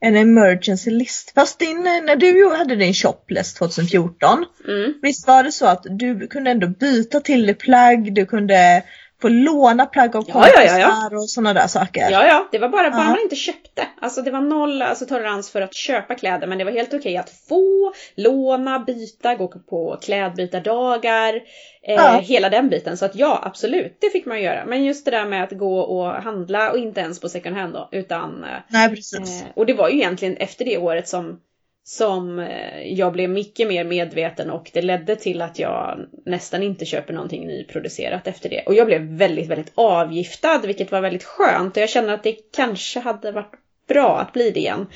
en 0.00 0.16
emergency 0.16 0.90
list. 0.90 1.32
Fast 1.34 1.58
din, 1.58 1.82
när 1.82 2.16
du 2.16 2.56
hade 2.56 2.76
din 2.76 2.94
shoplist 2.94 3.56
2014, 3.58 4.44
Mm. 4.68 4.94
visst 5.02 5.26
var 5.26 5.42
det 5.42 5.52
så 5.52 5.66
att 5.66 5.86
du 5.90 6.26
kunde 6.26 6.50
ändå 6.50 6.66
byta 6.66 7.20
till 7.20 7.46
dig 7.46 7.54
plagg, 7.54 8.14
du 8.14 8.26
kunde 8.26 8.82
få 9.22 9.28
låna 9.28 9.86
plagg 9.86 10.16
av 10.16 10.24
Ja, 10.26 10.32
kompisar 10.32 10.78
ja, 10.78 11.08
ja, 11.10 11.16
och 11.18 11.30
sådana 11.30 11.52
där 11.54 11.66
saker. 11.66 12.10
Ja, 12.10 12.26
ja, 12.26 12.48
det 12.52 12.58
var 12.58 12.68
bara, 12.68 12.90
bara 12.90 13.00
Ja. 13.02 13.08
man 13.08 13.20
inte 13.22 13.36
köpte. 13.36 13.86
Alltså 14.00 14.22
det 14.22 14.30
var 14.30 14.40
noll 14.40 14.82
alltså, 14.82 15.06
tolerans 15.06 15.50
för 15.50 15.60
att 15.62 15.74
köpa 15.74 16.14
kläder, 16.14 16.46
men 16.46 16.58
det 16.58 16.64
var 16.64 16.72
helt 16.72 16.94
okej 16.94 17.16
att 17.16 17.30
få, 17.48 17.92
låna, 18.16 18.78
byta, 18.78 19.34
gå 19.34 19.48
på 19.48 19.98
klädbytardagar, 20.02 21.34
eh, 21.82 21.94
Ja. 21.94 22.18
hela 22.22 22.50
den 22.50 22.68
biten. 22.68 22.96
Så 22.96 23.04
att 23.04 23.14
ja, 23.14 23.40
absolut, 23.44 23.98
det 24.00 24.10
fick 24.10 24.26
man 24.26 24.42
göra. 24.42 24.64
Men 24.66 24.84
just 24.84 25.04
det 25.04 25.10
där 25.10 25.24
med 25.26 25.44
att 25.44 25.52
gå 25.52 25.80
och 25.80 26.12
handla 26.12 26.70
och 26.70 26.78
inte 26.78 27.00
ens 27.00 27.20
på 27.20 27.28
second 27.28 27.56
hand 27.56 27.72
då, 27.72 27.88
utan 27.92 28.44
eh, 28.44 28.50
Nej 28.68 28.88
precis. 28.88 29.42
Eh, 29.42 29.48
och 29.54 29.66
det 29.66 29.74
var 29.74 29.88
ju 29.88 29.96
egentligen 29.96 30.36
efter 30.36 30.64
det 30.64 30.78
året 30.78 31.08
som, 31.08 31.40
som 31.88 32.38
eh, 32.38 32.82
jag 32.82 33.12
blev 33.12 33.30
mycket 33.30 33.68
mer 33.68 33.84
medveten 33.84 34.50
och 34.50 34.70
det 34.74 34.82
ledde 34.82 35.16
till 35.16 35.42
att 35.42 35.58
jag 35.58 35.98
nästan 36.26 36.62
inte 36.62 36.84
köper 36.84 37.12
någonting 37.12 37.46
nyproducerat 37.46 38.26
efter 38.26 38.48
det. 38.48 38.62
Och 38.66 38.74
jag 38.74 38.86
blev 38.86 39.02
väldigt, 39.02 39.48
väldigt 39.48 39.72
avgiftad, 39.74 40.58
vilket 40.58 40.92
var 40.92 41.00
väldigt 41.00 41.24
skönt. 41.24 41.76
Och 41.76 41.82
jag 41.82 41.90
känner 41.90 42.12
att 42.12 42.22
det 42.22 42.36
kanske 42.56 43.00
hade 43.00 43.32
varit 43.32 43.54
bra 43.88 44.18
att 44.18 44.32
bli 44.32 44.50
det 44.50 44.60
igen. 44.60 44.86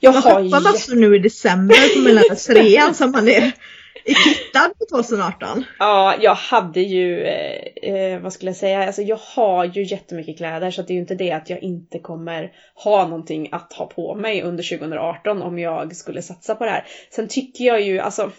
Jag 0.00 0.14
Man 0.14 0.22
har 0.22 0.30
shoppar 0.30 0.42
ju... 0.42 0.50
massor 0.50 0.96
nu 0.96 1.16
i 1.16 1.18
december 1.18 1.94
på 1.94 2.00
mellan 2.00 2.36
trean 2.46 2.94
som 2.94 3.10
man 3.10 3.28
är 3.28 3.52
är 4.04 4.14
kittad 4.14 4.72
på 4.78 4.96
2018. 4.96 5.64
Ja, 5.78 6.14
jag 6.20 6.34
hade 6.34 6.80
ju, 6.80 7.22
eh, 7.22 7.94
eh, 7.94 8.20
vad 8.20 8.32
skulle 8.32 8.48
jag 8.48 8.56
säga, 8.56 8.86
alltså 8.86 9.02
jag 9.02 9.18
har 9.34 9.64
ju 9.64 9.82
jättemycket 9.82 10.36
kläder 10.36 10.70
så 10.70 10.80
att 10.80 10.86
det 10.86 10.92
är 10.92 10.94
ju 10.94 11.00
inte 11.00 11.14
det 11.14 11.32
att 11.32 11.50
jag 11.50 11.62
inte 11.62 11.98
kommer 11.98 12.52
ha 12.74 13.08
någonting 13.08 13.48
att 13.52 13.72
ha 13.72 13.86
på 13.86 14.14
mig 14.14 14.42
under 14.42 14.78
2018 14.78 15.42
om 15.42 15.58
jag 15.58 15.96
skulle 15.96 16.22
satsa 16.22 16.54
på 16.54 16.64
det 16.64 16.70
här. 16.70 16.86
Sen 17.10 17.28
tycker 17.28 17.64
jag 17.64 17.80
ju, 17.80 17.98
alltså, 17.98 18.30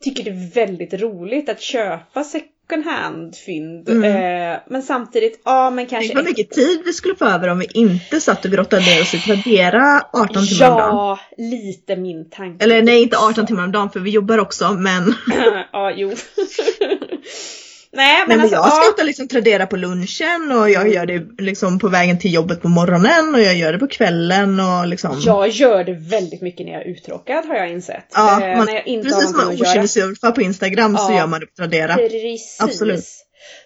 tycker 0.00 0.24
det 0.24 0.30
är 0.30 0.50
väldigt 0.54 0.94
roligt 0.94 1.48
att 1.48 1.60
köpa 1.60 2.24
second 2.24 2.84
hand-fynd. 2.84 3.88
Mm. 3.88 4.04
Eh, 4.04 4.60
men 4.66 4.82
samtidigt, 4.82 5.40
ja 5.44 5.70
men 5.70 5.86
kanske... 5.86 6.08
Tänk 6.08 6.16
vad 6.16 6.24
mycket 6.24 6.50
tid 6.50 6.82
vi 6.84 6.92
skulle 6.92 7.16
få 7.16 7.24
över 7.24 7.48
om 7.48 7.58
vi 7.58 7.66
inte 7.74 8.20
satt 8.20 8.44
och 8.44 8.50
grottade 8.50 8.82
ner 8.82 9.02
oss 9.02 9.14
i 9.14 9.18
Tradera 9.18 10.02
18 10.12 10.46
timmar 10.46 10.70
om 10.70 10.76
dagen. 10.76 10.96
Ja, 10.96 11.18
lite 11.36 11.96
min 11.96 12.30
tanke. 12.30 12.64
Eller 12.64 12.82
nej, 12.82 13.02
inte 13.02 13.16
18 13.18 13.46
timmar 13.46 13.64
om 13.64 13.72
dagen 13.72 13.90
för 13.90 14.00
vi 14.00 14.10
jobbar 14.10 14.38
också 14.38 14.72
men, 14.72 15.14
ja, 15.72 15.92
jo. 15.96 16.12
Nej, 17.92 18.18
men, 18.18 18.28
nej, 18.28 18.36
men 18.36 18.40
alltså, 18.40 18.56
jag 18.56 18.66
ja. 18.66 18.82
slutar 18.84 19.04
liksom 19.04 19.28
Tradera 19.28 19.66
på 19.66 19.76
lunchen 19.76 20.52
och 20.60 20.70
jag 20.70 20.88
gör 20.94 21.06
det 21.06 21.42
liksom 21.42 21.78
på 21.78 21.88
vägen 21.88 22.18
till 22.18 22.34
jobbet 22.34 22.62
på 22.62 22.68
morgonen 22.68 23.34
och 23.34 23.40
jag 23.40 23.56
gör 23.56 23.72
det 23.72 23.78
på 23.78 23.86
kvällen 23.86 24.60
och 24.60 24.86
liksom. 24.86 25.20
Jag 25.20 25.48
gör 25.48 25.84
det 25.84 25.92
väldigt 25.92 26.42
mycket 26.42 26.66
när 26.66 26.72
jag 26.72 26.82
är 26.82 26.86
uttråkad 26.86 27.46
har 27.46 27.54
jag 27.54 27.70
insett. 27.70 28.06
Ja, 28.14 28.42
eh, 28.42 28.56
man, 28.56 28.66
när 28.66 28.74
jag 28.74 28.86
inte 28.86 29.08
precis 29.08 29.28
som 29.30 29.36
man 29.36 29.54
okynnessurfar 29.54 30.30
på 30.32 30.42
Instagram 30.42 30.96
så 30.96 31.12
Ja. 31.12 31.16
gör 31.18 31.26
man 31.26 31.40
det 31.40 31.46
på 31.46 31.52
Tradera. 31.56 31.94
Precis. 31.94 32.58
Absolut. 32.60 33.04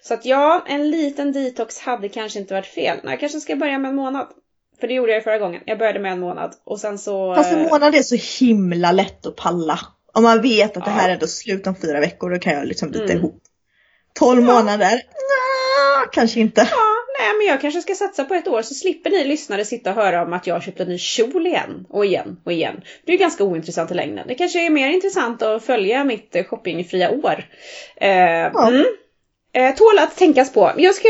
Så 0.03 0.13
att 0.13 0.25
ja, 0.25 0.65
en 0.67 0.91
liten 0.91 1.31
detox 1.31 1.79
hade 1.79 2.09
kanske 2.09 2.39
inte 2.39 2.53
varit 2.53 2.65
fel. 2.67 2.97
Nej, 3.03 3.11
jag 3.13 3.19
kanske 3.19 3.39
ska 3.39 3.55
börja 3.55 3.79
med 3.79 3.89
en 3.89 3.95
månad. 3.95 4.27
För 4.79 4.87
det 4.87 4.93
gjorde 4.93 5.11
jag 5.11 5.23
förra 5.23 5.37
gången. 5.37 5.61
Jag 5.65 5.77
började 5.79 5.99
med 5.99 6.11
en 6.11 6.19
månad 6.19 6.53
och 6.65 6.79
sen 6.79 6.97
så... 6.97 7.35
Fast 7.35 7.51
en 7.53 7.65
eh, 7.65 7.69
månad 7.71 7.95
är 7.95 8.01
så 8.01 8.43
himla 8.45 8.91
lätt 8.91 9.25
att 9.25 9.35
palla. 9.35 9.79
Om 10.13 10.23
man 10.23 10.41
vet 10.41 10.77
att 10.77 10.85
det 10.85 10.91
här 10.91 11.09
Ja. 11.09 11.15
är 11.15 11.19
då 11.19 11.27
slut 11.27 11.67
om 11.67 11.75
fyra 11.75 11.99
veckor 11.99 12.29
då 12.29 12.39
kan 12.39 12.53
jag 12.53 12.67
liksom 12.67 12.91
bita 12.91 13.03
Mm. 13.03 13.17
ihop. 13.17 13.39
12 14.25 14.41
Ja. 14.47 14.53
månader? 14.53 14.91
Nja, 14.93 16.09
kanske 16.11 16.39
inte. 16.39 16.61
Ja, 16.71 16.93
nej 17.19 17.37
men 17.37 17.47
jag 17.47 17.61
kanske 17.61 17.81
ska 17.81 17.95
satsa 17.95 18.23
på 18.23 18.33
ett 18.33 18.47
år 18.47 18.61
så 18.61 18.73
slipper 18.73 19.09
ni 19.09 19.23
lyssnare 19.23 19.65
sitta 19.65 19.89
och 19.89 19.95
höra 19.95 20.23
om 20.23 20.33
att 20.33 20.47
jag 20.47 20.55
har 20.55 20.61
köpt 20.61 20.79
en 20.79 20.87
ny 20.87 20.97
kjol 20.97 21.47
igen 21.47 21.85
och 21.89 22.05
igen 22.05 22.37
och 22.43 22.51
igen. 22.51 22.81
Det 23.05 23.13
är 23.13 23.17
ganska 23.17 23.43
ointressant 23.43 23.91
i 23.91 23.93
längden. 23.93 24.27
Det 24.27 24.35
kanske 24.35 24.65
är 24.65 24.69
mer 24.69 24.89
intressant 24.89 25.41
att 25.41 25.63
följa 25.65 26.03
mitt 26.03 26.35
shoppingfria 26.49 27.11
år. 27.11 27.45
Eh, 27.95 28.45
mm. 28.67 28.85
Eh, 29.53 29.75
tål 29.75 29.99
att 29.99 30.17
tänkas 30.17 30.53
på. 30.53 30.71
Jag 30.77 30.95
ska, 30.95 31.07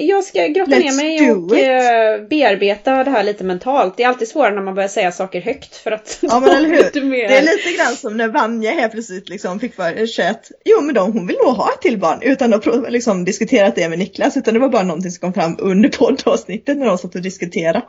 jag 0.00 0.24
ska 0.24 0.46
grotta 0.46 0.70
ner 0.70 0.80
Let's 0.80 0.96
mig 0.96 1.26
do 1.26 1.34
och 1.34 1.58
eh, 1.58 2.28
bearbeta 2.28 3.04
det 3.04 3.10
här 3.10 3.22
lite 3.22 3.44
mentalt. 3.44 3.96
Det 3.96 4.02
är 4.02 4.08
alltid 4.08 4.28
svårare 4.28 4.54
när 4.54 4.62
man 4.62 4.74
börjar 4.74 4.88
säga 4.88 5.12
saker 5.12 5.40
högt 5.40 5.76
för 5.76 5.90
att 5.92 6.18
Ja, 6.20 6.40
men 6.40 6.50
eller 6.50 6.68
hur? 6.94 7.04
mer... 7.04 7.28
Det 7.28 7.36
är 7.36 7.42
lite 7.42 7.76
grann 7.76 7.96
som 7.96 8.16
när 8.16 8.28
Vanja 8.28 8.70
helt 8.70 8.92
plötsligt 8.92 9.28
liksom 9.28 9.60
fick 9.60 9.74
för 9.74 10.06
sig 10.06 10.28
att 10.28 10.52
jo 10.64 10.80
men 10.80 10.94
de, 10.94 11.12
hon 11.12 11.26
vill 11.26 11.36
nog 11.44 11.54
ha 11.54 11.72
ett 11.72 11.80
till 11.80 11.98
barn 11.98 12.18
utan 12.22 12.54
att 12.54 12.66
liksom 12.92 13.24
diskuterat 13.24 13.74
det 13.74 13.88
med 13.88 13.98
Niklas 13.98 14.36
utan 14.36 14.54
det 14.54 14.60
var 14.60 14.68
bara 14.68 14.82
någonting 14.82 15.10
som 15.10 15.20
kom 15.20 15.42
fram 15.42 15.56
under 15.58 15.88
poddavsnittet 15.98 16.78
när 16.78 16.86
de 16.86 16.98
satt 16.98 17.14
och 17.14 17.22
diskuterade. 17.22 17.82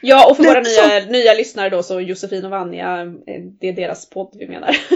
Ja, 0.00 0.30
och 0.30 0.36
för 0.36 0.44
våra 0.44 0.60
Lite 0.60 0.88
nya, 0.88 1.06
nya 1.06 1.34
lyssnare 1.34 1.68
då 1.68 1.82
så 1.82 2.00
Josefin 2.00 2.44
och 2.44 2.50
Vanja, 2.50 3.00
eh, 3.02 3.42
det 3.60 3.68
är 3.68 3.72
deras 3.72 4.10
podd 4.10 4.36
vi 4.38 4.48
menar. 4.48 4.76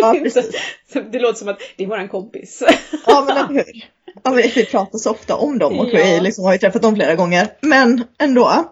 Ja, 0.00 0.16
precis. 0.22 0.50
så 0.92 1.00
det 1.00 1.18
låter 1.18 1.38
som 1.38 1.48
att 1.48 1.58
det 1.76 1.84
är 1.84 1.88
våran 1.88 2.08
kompis. 2.08 2.62
Ja 3.06 3.24
men 3.28 3.36
eller 3.36 3.64
hur. 3.64 3.84
Ja, 4.22 4.30
men 4.30 4.42
vi 4.54 4.66
pratar 4.66 4.98
så 4.98 5.10
ofta 5.10 5.36
om 5.36 5.58
dem 5.58 5.80
och 5.80 5.88
Ja. 5.92 5.98
vi 6.04 6.20
liksom 6.20 6.44
har 6.44 6.52
ju 6.52 6.58
träffat 6.58 6.82
dem 6.82 6.94
flera 6.94 7.14
gånger. 7.14 7.46
Men 7.60 8.04
ändå. 8.18 8.70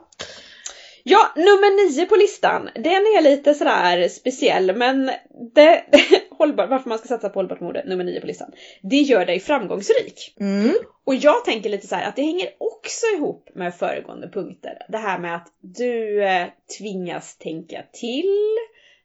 Ja, 1.05 1.33
nummer 1.37 1.91
nio 1.91 2.07
på 2.07 2.17
listan. 2.17 2.69
Den 2.75 2.93
är 2.93 3.23
lite 3.23 3.55
sådär 3.55 4.09
speciell 4.09 4.77
men 4.77 5.11
det, 5.55 5.85
hållbar, 6.31 6.67
varför 6.67 6.89
man 6.89 6.99
ska 6.99 7.09
satsa 7.09 7.29
på 7.29 7.39
hållbart 7.39 7.61
mode, 7.61 7.85
nummer 7.87 8.05
nio 8.05 8.21
på 8.21 8.27
listan. 8.27 8.51
Det 8.83 8.97
gör 8.97 9.27
dig 9.27 9.41
framgångsrik. 9.41 10.35
Mm. 10.41 10.75
Och 11.07 11.15
jag 11.15 11.45
tänker 11.45 11.71
lite 11.71 11.87
så 11.87 11.95
här 11.95 12.09
att 12.09 12.17
det 12.17 12.23
hänger 12.23 12.49
också 12.59 13.07
ihop 13.17 13.49
med 13.55 13.75
föregående 13.75 14.29
punkter. 14.29 14.73
Det 14.89 14.99
här 14.99 15.19
med 15.19 15.35
att 15.35 15.49
du 15.61 16.25
eh, 16.25 16.47
tvingas 16.79 17.37
tänka 17.37 17.83
till, 17.93 18.57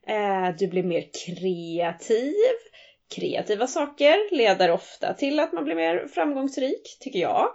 eh, 0.08 0.56
du 0.60 0.68
blir 0.68 0.84
mer 0.84 1.04
kreativ. 1.26 2.34
Kreativa 3.16 3.68
saker 3.68 4.36
leder 4.36 4.72
ofta 4.72 5.14
till 5.14 5.40
att 5.40 5.54
man 5.54 5.64
blir 5.64 5.76
mer 5.76 6.08
framgångsrik, 6.14 6.98
tycker 7.00 7.20
jag. 7.20 7.48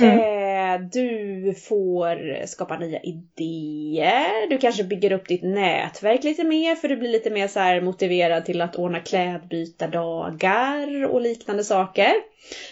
Mm. 0.00 0.18
Eh, 0.18 0.80
du 0.92 1.54
får 1.54 2.46
skapa 2.46 2.78
nya 2.78 3.00
idéer. 3.00 4.50
Du 4.50 4.58
kanske 4.58 4.84
bygger 4.84 5.12
upp 5.12 5.28
ditt 5.28 5.42
nätverk 5.42 6.24
lite 6.24 6.44
mer 6.44 6.74
för 6.74 6.88
du 6.88 6.96
blir 6.96 7.08
lite 7.08 7.30
mer 7.30 7.48
så 7.48 7.60
här 7.60 7.80
motiverad 7.80 8.44
till 8.44 8.60
att 8.60 8.76
ordna 8.76 9.00
klädbytardagar 9.00 11.04
och 11.04 11.20
liknande 11.20 11.64
saker. 11.64 12.12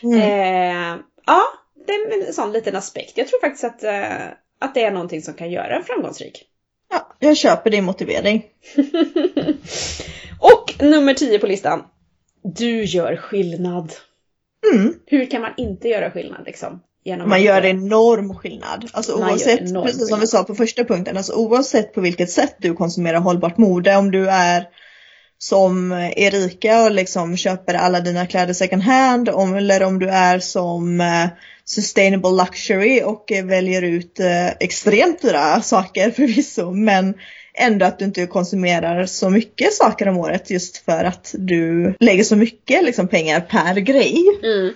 Mm. 0.03 0.21
Eh, 0.21 0.97
ja, 1.27 1.43
det 1.87 1.93
är 1.93 2.27
en 2.27 2.33
sån 2.33 2.53
liten 2.53 2.77
aspekt. 2.77 3.19
Jag 3.19 3.29
tror 3.29 3.41
faktiskt 3.41 3.65
att, 3.65 3.85
eh, 3.85 4.27
att 4.61 4.75
det 4.75 4.85
är 4.85 4.91
någonting 4.91 5.23
som 5.23 5.35
kan 5.35 5.51
göra 5.51 5.77
en 5.77 5.85
framgångsrik. 5.85 6.47
Ja, 6.91 7.17
jag 7.19 7.37
köper 7.37 7.71
din 7.71 7.85
motivering. 7.85 8.45
och 10.41 10.75
nummer 10.81 11.15
10 11.15 11.39
på 11.39 11.47
listan. 11.47 11.83
Du 12.43 12.85
gör 12.85 13.17
skillnad. 13.17 13.93
Mm. 14.73 14.95
Hur 15.07 15.31
kan 15.31 15.43
man 15.43 15.53
inte 15.57 15.89
göra 15.89 16.11
skillnad 16.11 16.43
liksom? 16.47 16.81
Genom 17.05 17.29
Man 17.29 17.43
gör 17.43 17.65
enorm 17.65 18.35
skillnad. 18.35 18.91
Alltså 18.93 19.15
oavsett, 19.15 19.61
enorm 19.61 19.85
precis 19.85 19.99
som 19.99 20.21
vi 20.21 20.27
skillnad. 20.27 20.29
sa 20.29 20.45
på 20.45 20.55
första 20.55 20.85
punkten, 20.85 21.17
alltså 21.17 21.33
oavsett 21.33 21.95
på 21.95 22.01
vilket 22.01 22.31
sätt 22.31 22.57
du 22.59 22.75
konsumerar 22.75 23.19
hållbart 23.21 23.59
mode, 23.59 23.97
om 23.97 24.11
du 24.11 24.29
är 24.29 24.69
som 25.39 25.93
Erika 26.17 26.85
och 26.85 26.91
liksom 26.91 27.37
köper 27.37 27.75
alla 27.75 28.01
dina 28.01 28.27
kläder 28.27 28.55
second 28.55 28.83
hand, 28.83 29.29
om, 29.29 29.55
eller 29.55 29.83
om 29.83 29.99
du 29.99 30.09
är 30.09 30.39
som 30.39 31.01
eh, 31.01 31.27
sustainable 31.65 32.31
luxury 32.31 33.03
och 33.03 33.33
eh, 33.33 33.45
väljer 33.45 33.83
ut 33.83 34.21
eh, 34.21 34.49
extremt 34.49 35.23
dyra 35.23 35.63
saker 35.63 36.11
förvisso, 36.17 36.71
men 36.71 37.15
ändå 37.61 37.87
att 37.87 37.99
du 37.99 38.05
inte 38.05 38.27
konsumerar 38.27 39.07
så 39.07 39.31
mycket 39.31 39.73
saker 39.73 40.09
om 40.09 40.17
året 40.17 40.51
just 40.51 40.77
för 40.77 41.05
att 41.05 41.35
du 41.39 41.95
lägger 42.01 42.25
så 42.25 42.37
mycket 42.37 42.85
liksom, 42.85 43.09
pengar 43.09 43.41
per 43.41 43.75
grej. 43.75 44.25
Mm. 44.43 44.75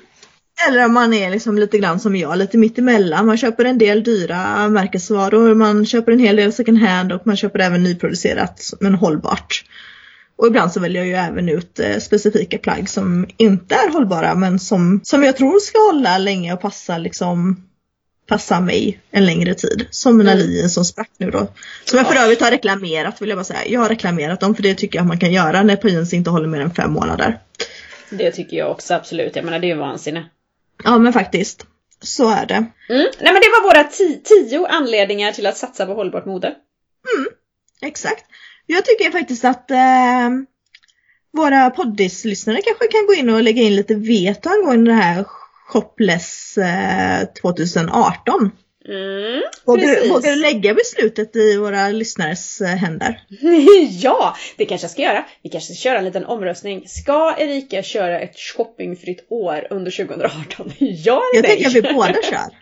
Eller 0.69 0.85
om 0.85 0.95
man 0.95 1.15
är 1.15 1.31
liksom 1.31 1.59
lite 1.59 1.79
grann 1.79 2.01
som 2.01 2.17
jag, 2.17 2.39
lite 2.39 2.59
mitt 2.59 2.79
emellan. 2.79 3.27
Man 3.27 3.37
köper 3.37 3.65
en 3.65 3.79
del 3.79 4.03
dyra 4.03 4.69
märkesvaror, 4.69 5.55
man 5.55 5.87
köper 5.87 6.13
en 6.13 6.19
hel 6.19 6.37
del 6.37 6.53
second 6.53 6.79
hand 6.79 7.13
och 7.13 7.27
man 7.27 7.37
köper 7.37 7.59
även 7.59 7.83
nyproducerat 7.83 8.71
men 8.81 8.95
hållbart. 8.95 9.65
Och 10.37 10.47
ibland 10.47 10.73
så 10.73 10.81
väljer 10.81 11.03
jag 11.03 11.09
ju 11.09 11.15
även 11.15 11.49
ut 11.49 11.81
eh, 11.81 11.99
specifika 11.99 12.59
plagg 12.59 12.89
som 12.89 13.27
inte 13.37 13.75
är 13.75 13.93
hållbara 13.93 14.35
men 14.35 14.59
som, 14.59 15.01
som 15.03 15.23
jag 15.23 15.37
tror 15.37 15.59
ska 15.59 15.79
hålla 15.79 16.19
länge 16.19 16.53
och 16.53 16.61
passa 16.61 16.99
liksom 16.99 17.57
passa 18.27 18.61
mig 18.61 19.01
en 19.11 19.27
längre 19.27 19.55
tid. 19.55 19.87
Som 19.91 20.17
mina 20.19 20.33
Mm. 20.33 20.47
lin 20.47 20.71
som 20.71 20.85
sprack 20.85 21.11
nu 21.19 21.31
då. 21.31 21.49
Som 21.85 21.99
jag 21.99 22.09
för 22.09 22.17
övrigt 22.17 22.41
har 22.41 22.51
reklamerat 22.51 23.23
vill 23.23 23.29
jag 23.29 23.39
bara 23.39 23.45
säga. 23.45 23.67
Jag 23.67 23.81
har 23.81 23.89
reklamerat 23.89 24.41
dem 24.41 24.55
för 24.55 24.63
det 24.63 24.75
tycker 24.75 24.99
jag 24.99 25.03
att 25.03 25.09
man 25.09 25.19
kan 25.19 25.33
göra 25.33 25.63
när 25.63 25.89
jeans 25.89 26.13
inte 26.15 26.31
håller 26.31 26.49
mer 26.49 26.61
än 26.61 26.75
fem 26.75 26.93
månader. 26.93 27.39
Det 28.11 28.31
tycker 28.31 28.57
jag 28.57 28.71
också 28.71 28.95
absolut. 28.95 29.37
Jag 29.37 29.45
menar 29.45 29.59
det 29.59 29.67
är 29.67 29.69
ju 29.69 29.75
vansinne. 29.79 30.25
Ja 30.85 30.99
men 30.99 31.13
faktiskt. 31.13 31.67
Så 32.03 32.31
är 32.31 32.47
det. 32.47 32.55
Mm. 32.55 32.71
Nej 32.89 33.33
men 33.33 33.35
det 33.35 33.51
var 33.57 33.63
våra 33.63 33.83
ti- 33.89 34.21
tio 34.25 34.67
anledningar 34.67 35.33
till 35.33 35.47
att 35.47 35.57
satsa 35.57 35.87
på 35.87 35.95
hållbart 35.95 36.27
mode. 36.27 36.55
Exakt. 37.83 38.25
Jag 38.67 38.85
tycker 38.85 39.11
faktiskt 39.11 39.45
att 39.45 39.71
eh, 39.71 40.31
våra 41.33 41.71
poddislyssnare 41.71 42.61
kanske 42.63 42.87
kan 42.87 43.07
gå 43.07 43.15
in 43.15 43.31
och 43.31 43.43
lägga 43.43 43.63
in 43.63 43.77
lite 43.77 43.95
veto 43.95 44.49
angående 44.49 44.91
det 44.91 44.97
här 44.97 45.25
Shopless 45.67 46.59
eh, 46.59 47.29
2018. 47.43 48.51
Mm, 48.89 49.43
Vågar 49.65 50.09
vågar 50.09 50.31
du 50.31 50.37
lägga 50.37 50.75
beslutet 50.75 51.37
i 51.37 51.57
våra 51.57 51.89
lyssnares 51.89 52.61
eh, 52.61 52.69
händer? 52.69 53.21
ja, 54.03 54.37
det 54.57 54.65
kanske 54.67 54.85
jag 54.85 54.91
ska 54.91 55.03
göra. 55.03 55.25
Vi 55.43 55.51
kanske 55.51 55.75
ska 55.75 55.81
köra 55.83 55.99
en 55.99 56.05
liten 56.05 56.25
omröstning. 56.25 56.89
Ska 56.89 57.35
Erika 57.39 57.83
köra 57.83 58.21
ett 58.21 58.39
shoppingfritt 58.39 59.27
år 59.29 59.67
under 59.71 59.91
2018? 59.91 60.73
ja 60.79 61.23
eller 61.35 61.35
Jag 61.35 61.43
nej? 61.43 61.51
tänker 61.51 61.67
att 61.67 61.75
vi 61.75 61.83
båda 61.95 62.15
kör. 62.23 62.59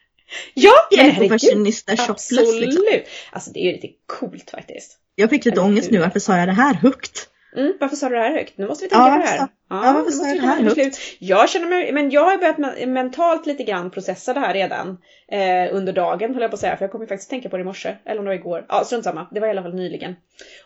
Ja, 0.54 0.72
herregud. 0.98 1.40
Shopless 1.40 1.84
Absolut. 2.08 2.60
liksom. 2.60 2.84
Alltså 3.30 3.50
det 3.50 3.60
är 3.60 3.64
ju 3.64 3.72
lite 3.72 3.88
coolt 4.06 4.50
faktiskt. 4.50 4.98
Jag 5.14 5.30
fick 5.30 5.44
lite 5.44 5.60
ångest 5.60 5.90
nu, 5.90 5.98
varför 5.98 6.20
sa 6.20 6.36
jag 6.38 6.48
det 6.48 6.52
här 6.52 6.74
högt? 6.74 7.28
Mm, 7.56 7.72
varför 7.80 7.96
sa 7.96 8.08
du 8.08 8.14
det 8.14 8.20
här 8.22 8.32
högt? 8.32 8.58
Nu 8.58 8.66
måste 8.66 8.84
vi 8.84 8.88
tänka 8.88 9.04
Ja, 9.08 9.12
på 9.12 9.18
det 9.18 9.24
här. 9.28 9.38
sa- 9.38 9.48
ja, 9.70 9.92
varför 9.92 10.10
sa 10.10 10.24
vi 10.24 10.38
det 10.38 10.46
här 10.46 10.62
beslut. 10.62 10.98
Jag 11.18 11.48
känner 11.48 11.66
mig, 11.68 11.92
men 11.92 12.10
jag 12.10 12.24
har 12.24 12.36
börjat 12.38 12.56
me- 12.58 12.86
mentalt 12.86 13.46
lite 13.46 13.62
grann 13.64 13.90
processa 13.90 14.34
det 14.34 14.40
här 14.40 14.54
redan. 14.54 14.98
Eh, 15.28 15.76
under 15.76 15.92
dagen 15.92 16.32
höll 16.34 16.42
jag 16.42 16.50
på 16.50 16.54
att 16.54 16.60
säga, 16.60 16.76
för 16.76 16.84
jag 16.84 16.92
kom 16.92 17.00
ju 17.00 17.06
faktiskt 17.06 17.30
tänka 17.30 17.48
på 17.48 17.56
det 17.56 17.60
i 17.60 17.64
morse. 17.64 17.96
Eller 18.04 18.18
om 18.18 18.24
det 18.24 18.28
var 18.30 18.34
igår. 18.36 18.66
Ja, 18.68 18.84
strunt 18.84 19.04
samma. 19.04 19.26
Det 19.30 19.40
var 19.40 19.46
i 19.46 19.50
alla 19.50 19.62
fall 19.62 19.74
nyligen. 19.74 20.16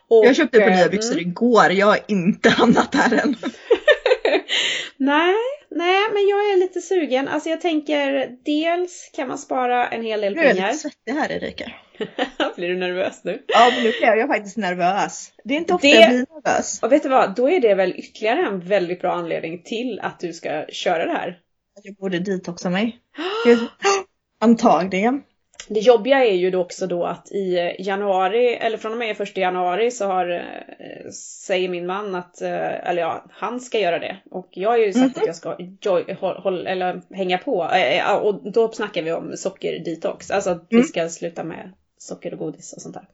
Och, 0.09 0.27
Jag 0.27 0.37
köpte 0.37 0.59
ett 0.59 0.65
par 0.65 0.71
eh, 0.71 0.77
nya 0.77 0.89
byxor 0.89 1.13
mm. 1.17 1.29
igår, 1.29 1.71
jag 1.73 1.87
har 1.87 1.99
inte 2.09 2.51
hamnat 2.59 2.93
där 2.93 3.21
än. 3.23 3.35
Nej, 4.97 5.35
nej, 5.71 6.05
men 6.13 6.29
jag 6.29 6.39
är 6.53 6.57
lite 6.59 6.81
sugen. 6.81 7.29
Alltså 7.29 7.49
jag 7.49 7.61
tänker, 7.61 8.37
dels 8.45 9.11
kan 9.15 9.29
man 9.29 9.39
spara 9.39 9.89
en 9.89 10.03
hel 10.03 10.21
del 10.21 10.35
Nu 10.35 10.41
är 10.41 10.45
jag 10.45 10.55
pengar. 10.57 10.69
lite 10.69 10.79
svettig 10.79 11.13
här 11.13 11.33
Erika. 11.33 11.73
Blir 12.57 12.69
du 12.69 12.77
nervös 12.77 13.21
nu? 13.25 13.43
Ja 13.49 13.71
men 13.75 13.85
nu 13.85 13.93
blev 14.01 14.15
jag 14.19 14.29
faktiskt 14.29 14.57
nervös. 14.57 15.33
Det 15.45 15.55
är 15.55 15.59
inte 15.59 15.75
ofta 15.75 15.89
Det- 15.89 15.95
jag 15.95 16.09
blir 16.11 16.27
nervös. 16.35 16.83
Och 16.83 16.93
vet 16.93 17.03
du 17.03 17.09
vad? 17.09 17.35
Då 17.37 17.51
är 17.51 17.61
det 17.61 17.75
väl 17.75 17.95
ytterligare 17.97 18.41
en 18.47 18.61
väldigt 18.61 19.01
bra 19.01 19.13
anledning 19.13 19.63
till 19.63 20.01
att 20.03 20.21
du 20.21 20.33
ska 20.33 20.65
köra 20.69 21.07
det 21.07 21.13
här. 21.13 21.39
Jag 21.83 21.95
borde 21.95 22.19
detoxa 22.19 22.71
mig. 22.71 22.99
Antagligen. 24.41 25.23
Det 25.69 25.81
jobbiga 25.81 26.25
är 26.25 26.35
ju 26.35 26.51
då 26.51 26.61
också 26.61 26.87
då 26.87 27.05
att 27.05 27.33
i 27.33 27.75
januari, 27.79 28.55
eller 28.55 28.79
från 28.79 28.93
och 28.93 28.99
med 28.99 29.17
första 29.17 29.41
januari 29.41 29.91
så 29.91 30.07
har, 30.07 30.31
eh, 30.31 31.11
säger 31.47 31.69
min 31.69 31.87
man 31.87 32.15
att, 32.15 32.43
eh, 32.43 32.89
eller 32.89 33.03
ja, 33.03 33.25
han 33.31 33.61
ska 33.61 33.79
göra 33.79 33.99
det. 33.99 34.17
Och 34.31 34.49
jag 34.51 34.71
har 34.71 34.77
ju 34.79 34.93
sagt 34.93 35.17
Mhm. 35.17 35.21
att 35.21 35.27
jag 35.27 35.37
ska 35.37 35.57
joy, 35.81 36.15
håll, 36.21 36.37
håll, 36.37 36.67
eller 36.67 37.01
hänga 37.15 37.39
på. 37.39 37.65
Eh, 37.75 38.13
och 38.15 38.53
då 38.53 38.73
snackar 38.73 39.03
vi 39.03 39.13
om 39.13 39.37
sockerdetox. 39.37 40.31
Alltså 40.31 40.51
att 40.51 40.67
vi 40.71 40.77
Mm. 40.77 40.87
ska 40.89 41.09
sluta 41.09 41.45
med 41.45 41.73
socker 41.99 42.33
och 42.33 42.39
godis 42.39 42.73
och 42.73 42.83
sånt 42.83 42.95
där. 42.95 43.05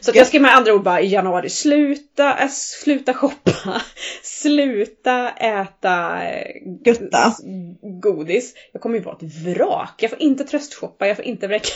Så 0.00 0.10
jag 0.14 0.26
ska 0.26 0.40
med 0.40 0.54
andra 0.56 0.74
ord 0.74 0.82
bara 0.82 1.00
i 1.00 1.06
januari 1.06 1.48
sluta, 1.48 2.38
äh, 2.42 2.48
sluta 2.48 3.14
shoppa, 3.14 3.82
sluta 4.22 5.30
äta 5.30 6.18
Götta. 6.84 7.34
godis. 8.02 8.54
Jag 8.72 8.82
kommer 8.82 8.98
ju 8.98 9.04
vara 9.04 9.16
ett 9.16 9.34
vrak. 9.56 9.94
Jag 10.02 10.10
får 10.10 10.22
inte 10.22 10.44
tröstshoppa, 10.44 11.06
jag 11.08 11.16
får 11.16 11.24
inte 11.24 11.46
vräcka 11.46 11.68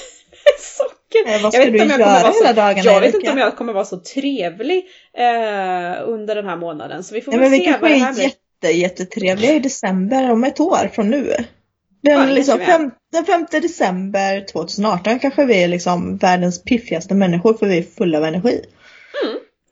socker. 0.59 1.27
Eh, 1.27 1.33
vad 1.33 1.41
Jag 1.43 1.53
ska 1.53 1.59
vet 1.65 1.73
du 1.73 1.79
inte 1.83 1.95
om 1.95 2.01
jag 2.01 2.21
göra 2.23 2.33
så- 2.33 2.45
hela 2.45 2.53
dagarna 2.53 2.91
Jag 2.93 3.01
vet 3.01 3.15
inte 3.15 3.31
om 3.33 3.39
jag 3.39 3.57
kommer 3.57 3.73
vara 3.73 3.85
så 3.85 3.97
trevlig 4.01 4.79
eh, 5.19 6.03
under 6.09 6.35
den 6.35 6.47
här 6.47 6.57
månaden. 6.57 7.05
Så 7.05 7.15
vi 7.15 7.21
får 7.21 7.33
Nej, 7.33 7.41
väl 7.41 7.51
men 7.51 7.59
vi 7.59 7.65
se 7.65 7.65
kanske 7.71 7.83
vad 7.83 7.91
det 7.91 7.97
här 7.97 8.11
är 8.11 8.15
blir. 8.15 8.25
jätte, 8.25 8.79
jättetrevliga 8.79 9.53
i 9.53 9.59
december 9.59 10.31
om 10.31 10.45
ett 10.45 10.61
år 10.61 10.89
från 10.95 11.11
nu. 11.11 11.35
Den, 12.03 12.13
Ja, 12.19 12.25
liksom, 12.27 12.59
kanske 12.59 12.73
vi 12.73 12.73
är. 12.73 12.79
fem, 12.79 12.91
den 13.13 13.25
5 13.25 13.47
december 13.63 14.41
2018 14.53 15.19
kanske 15.19 15.45
vi 15.45 15.63
är 15.65 15.69
liksom 15.69 16.17
världens 16.17 16.65
piffigaste 16.65 17.15
människor 17.15 17.55
för 17.55 17.67
vi 17.67 17.79
är 17.79 17.83
fulla 17.83 18.19
av 18.19 18.25
energi. 18.25 18.65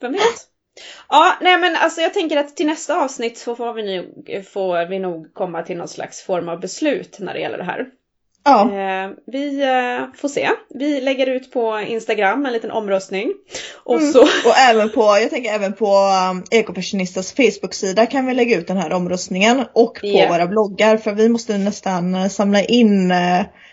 Vem 0.00 0.12
vet? 0.12 0.20
Ja, 1.09 1.33
nej 1.40 1.59
men 1.59 1.76
alltså 1.76 2.00
jag 2.00 2.14
tänker 2.14 2.37
att 2.37 2.56
till 2.56 2.66
nästa 2.66 2.96
avsnitt 3.04 3.38
så 3.38 3.56
får 3.56 3.72
vi, 3.72 3.96
nog, 3.96 4.44
får 4.52 4.87
vi 4.88 4.98
nog 4.98 5.35
komma 5.35 5.62
till 5.62 5.76
någon 5.76 5.88
slags 5.88 6.22
form 6.22 6.48
av 6.48 6.61
beslut 6.61 7.16
när 7.20 7.35
det 7.35 7.40
gäller 7.40 7.59
det 7.59 7.64
här. 7.64 7.87
Ja, 8.44 8.62
Eh, 8.72 9.11
vi 9.26 9.62
eh, 9.62 10.07
får 10.20 10.29
se. 10.29 10.48
Vi 10.74 11.00
lägger 11.00 11.26
ut 11.26 11.53
på 11.53 11.81
Instagram 11.88 12.46
en 12.46 12.53
liten 12.53 12.70
omröstning. 12.70 13.33
Och 13.85 14.00
Mm. 14.00 14.12
så... 14.12 14.20
och 14.22 14.57
även 14.70 14.90
på, 14.90 15.00
jag 15.03 15.31
tänker 15.31 15.50
även 15.53 15.72
på 15.72 15.87
um, 16.33 16.44
Ekofashionistas 16.50 17.33
Facebook-sida 17.33 18.07
kan 18.07 18.26
vi 18.26 18.35
lägga 18.35 18.57
ut 18.59 18.66
den 18.66 18.76
här 18.76 18.92
omröstningen 18.92 19.64
och 19.72 19.94
på 19.94 20.07
Ja. 20.07 20.29
våra 20.29 20.46
bloggar 20.46 20.96
för 20.96 21.12
vi 21.12 21.29
måste 21.29 21.59
nästan 21.59 22.14
eh, 22.14 22.29
samla 22.29 22.62
in 22.64 23.12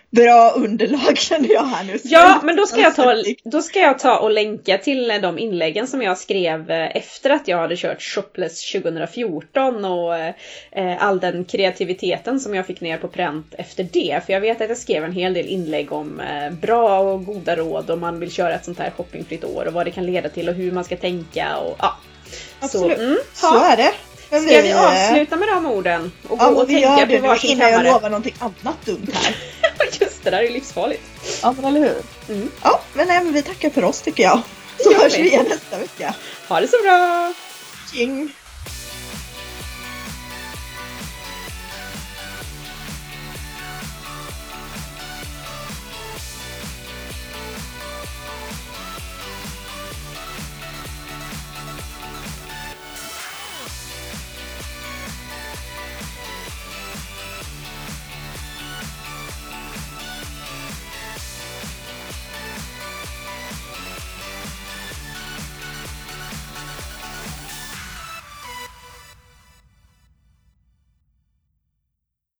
bra 0.09 0.51
underlag 0.55 1.17
känner 1.17 1.53
jag 1.53 1.63
här 1.63 1.83
nu. 1.83 1.99
Ja, 2.03 2.41
men 2.43 2.55
då 2.55 2.65
ska, 2.65 2.81
jag 2.81 2.95
ta, 2.95 3.15
då 3.43 3.61
ska 3.61 3.79
jag 3.79 3.99
ta 3.99 4.17
och 4.17 4.31
länka 4.31 4.77
till 4.77 5.19
de 5.21 5.39
inläggen 5.39 5.87
som 5.87 6.01
jag 6.01 6.17
skrev 6.17 6.71
eh, 6.71 6.97
efter 6.97 7.29
att 7.29 7.47
jag 7.47 7.57
hade 7.57 7.77
kört 7.77 8.01
Shopless 8.01 8.71
2014 8.71 9.85
och 9.85 10.15
eh, 10.17 10.33
all 10.99 11.19
den 11.19 11.45
kreativiteten 11.45 12.39
som 12.39 12.55
jag 12.55 12.65
fick 12.67 12.81
ner 12.81 12.97
på 12.97 13.07
pränt 13.07 13.55
efter 13.57 13.87
det. 13.93 14.21
För 14.25 14.33
jag 14.33 14.41
vet 14.41 14.61
att 14.61 14.69
jag 14.69 14.77
skrev 14.77 15.03
en 15.03 15.13
hel 15.13 15.33
del 15.33 15.45
inlägg 15.47 15.91
om 15.91 16.19
eh, 16.19 16.53
bra 16.53 16.99
och 16.99 17.25
goda 17.25 17.55
råd 17.55 17.89
om 17.91 17.99
man 17.99 18.19
vill 18.19 18.31
köra 18.31 18.53
ett 18.53 18.65
sånt 18.65 18.79
här 18.79 18.91
shoppingfritt 18.91 19.43
år 19.43 19.65
och 19.67 19.73
vad 19.73 19.85
det 19.87 19.91
kan 19.91 20.05
leda 20.05 20.29
till 20.29 20.49
och 20.49 20.55
hur 20.55 20.71
man 20.71 20.83
ska 20.83 20.97
tänka 20.97 21.57
och 21.57 21.75
ja. 21.79 21.97
Absolut. 22.59 22.97
Så, 22.97 23.03
mm, 23.03 23.17
Så 23.33 23.63
är 23.63 23.77
det. 23.77 23.91
Ska 24.27 24.61
vi 24.61 24.73
avsluta 24.73 25.35
med 25.35 25.47
de 25.47 25.65
orden? 25.65 26.11
Och 26.27 26.37
gå 26.37 26.45
Ja, 26.45 26.49
och 26.49 26.67
tänka 26.67 27.17
på 27.21 27.27
varsin 27.27 27.51
innan 27.51 27.67
jag 27.69 27.75
kammare? 27.77 27.93
lovar 27.93 28.09
någonting 28.09 28.35
annat 28.39 28.85
dumt 28.85 29.07
här. 29.13 29.35
Det, 30.27 30.31
där 30.31 30.43
är 30.43 30.49
livsfarligt. 30.49 31.03
Ja 31.41 31.51
men 31.51 31.65
eller 31.65 31.79
hur. 31.79 32.35
Mm. 32.35 32.51
Ja 32.63 32.81
men, 32.93 33.07
nej, 33.07 33.23
men 33.23 33.33
vi 33.33 33.41
tackar 33.41 33.69
för 33.69 33.83
oss 33.83 34.01
tycker 34.01 34.23
jag. 34.23 34.41
Så 34.79 34.93
hörs 34.93 35.17
vi. 35.17 35.21
vi 35.21 35.29
igen 35.29 35.45
nästa 35.49 35.77
vecka. 35.77 36.15
Ha 36.47 36.59
det 36.59 36.67
så 36.67 36.77
bra! 36.83 37.33
Tjing! 37.93 38.33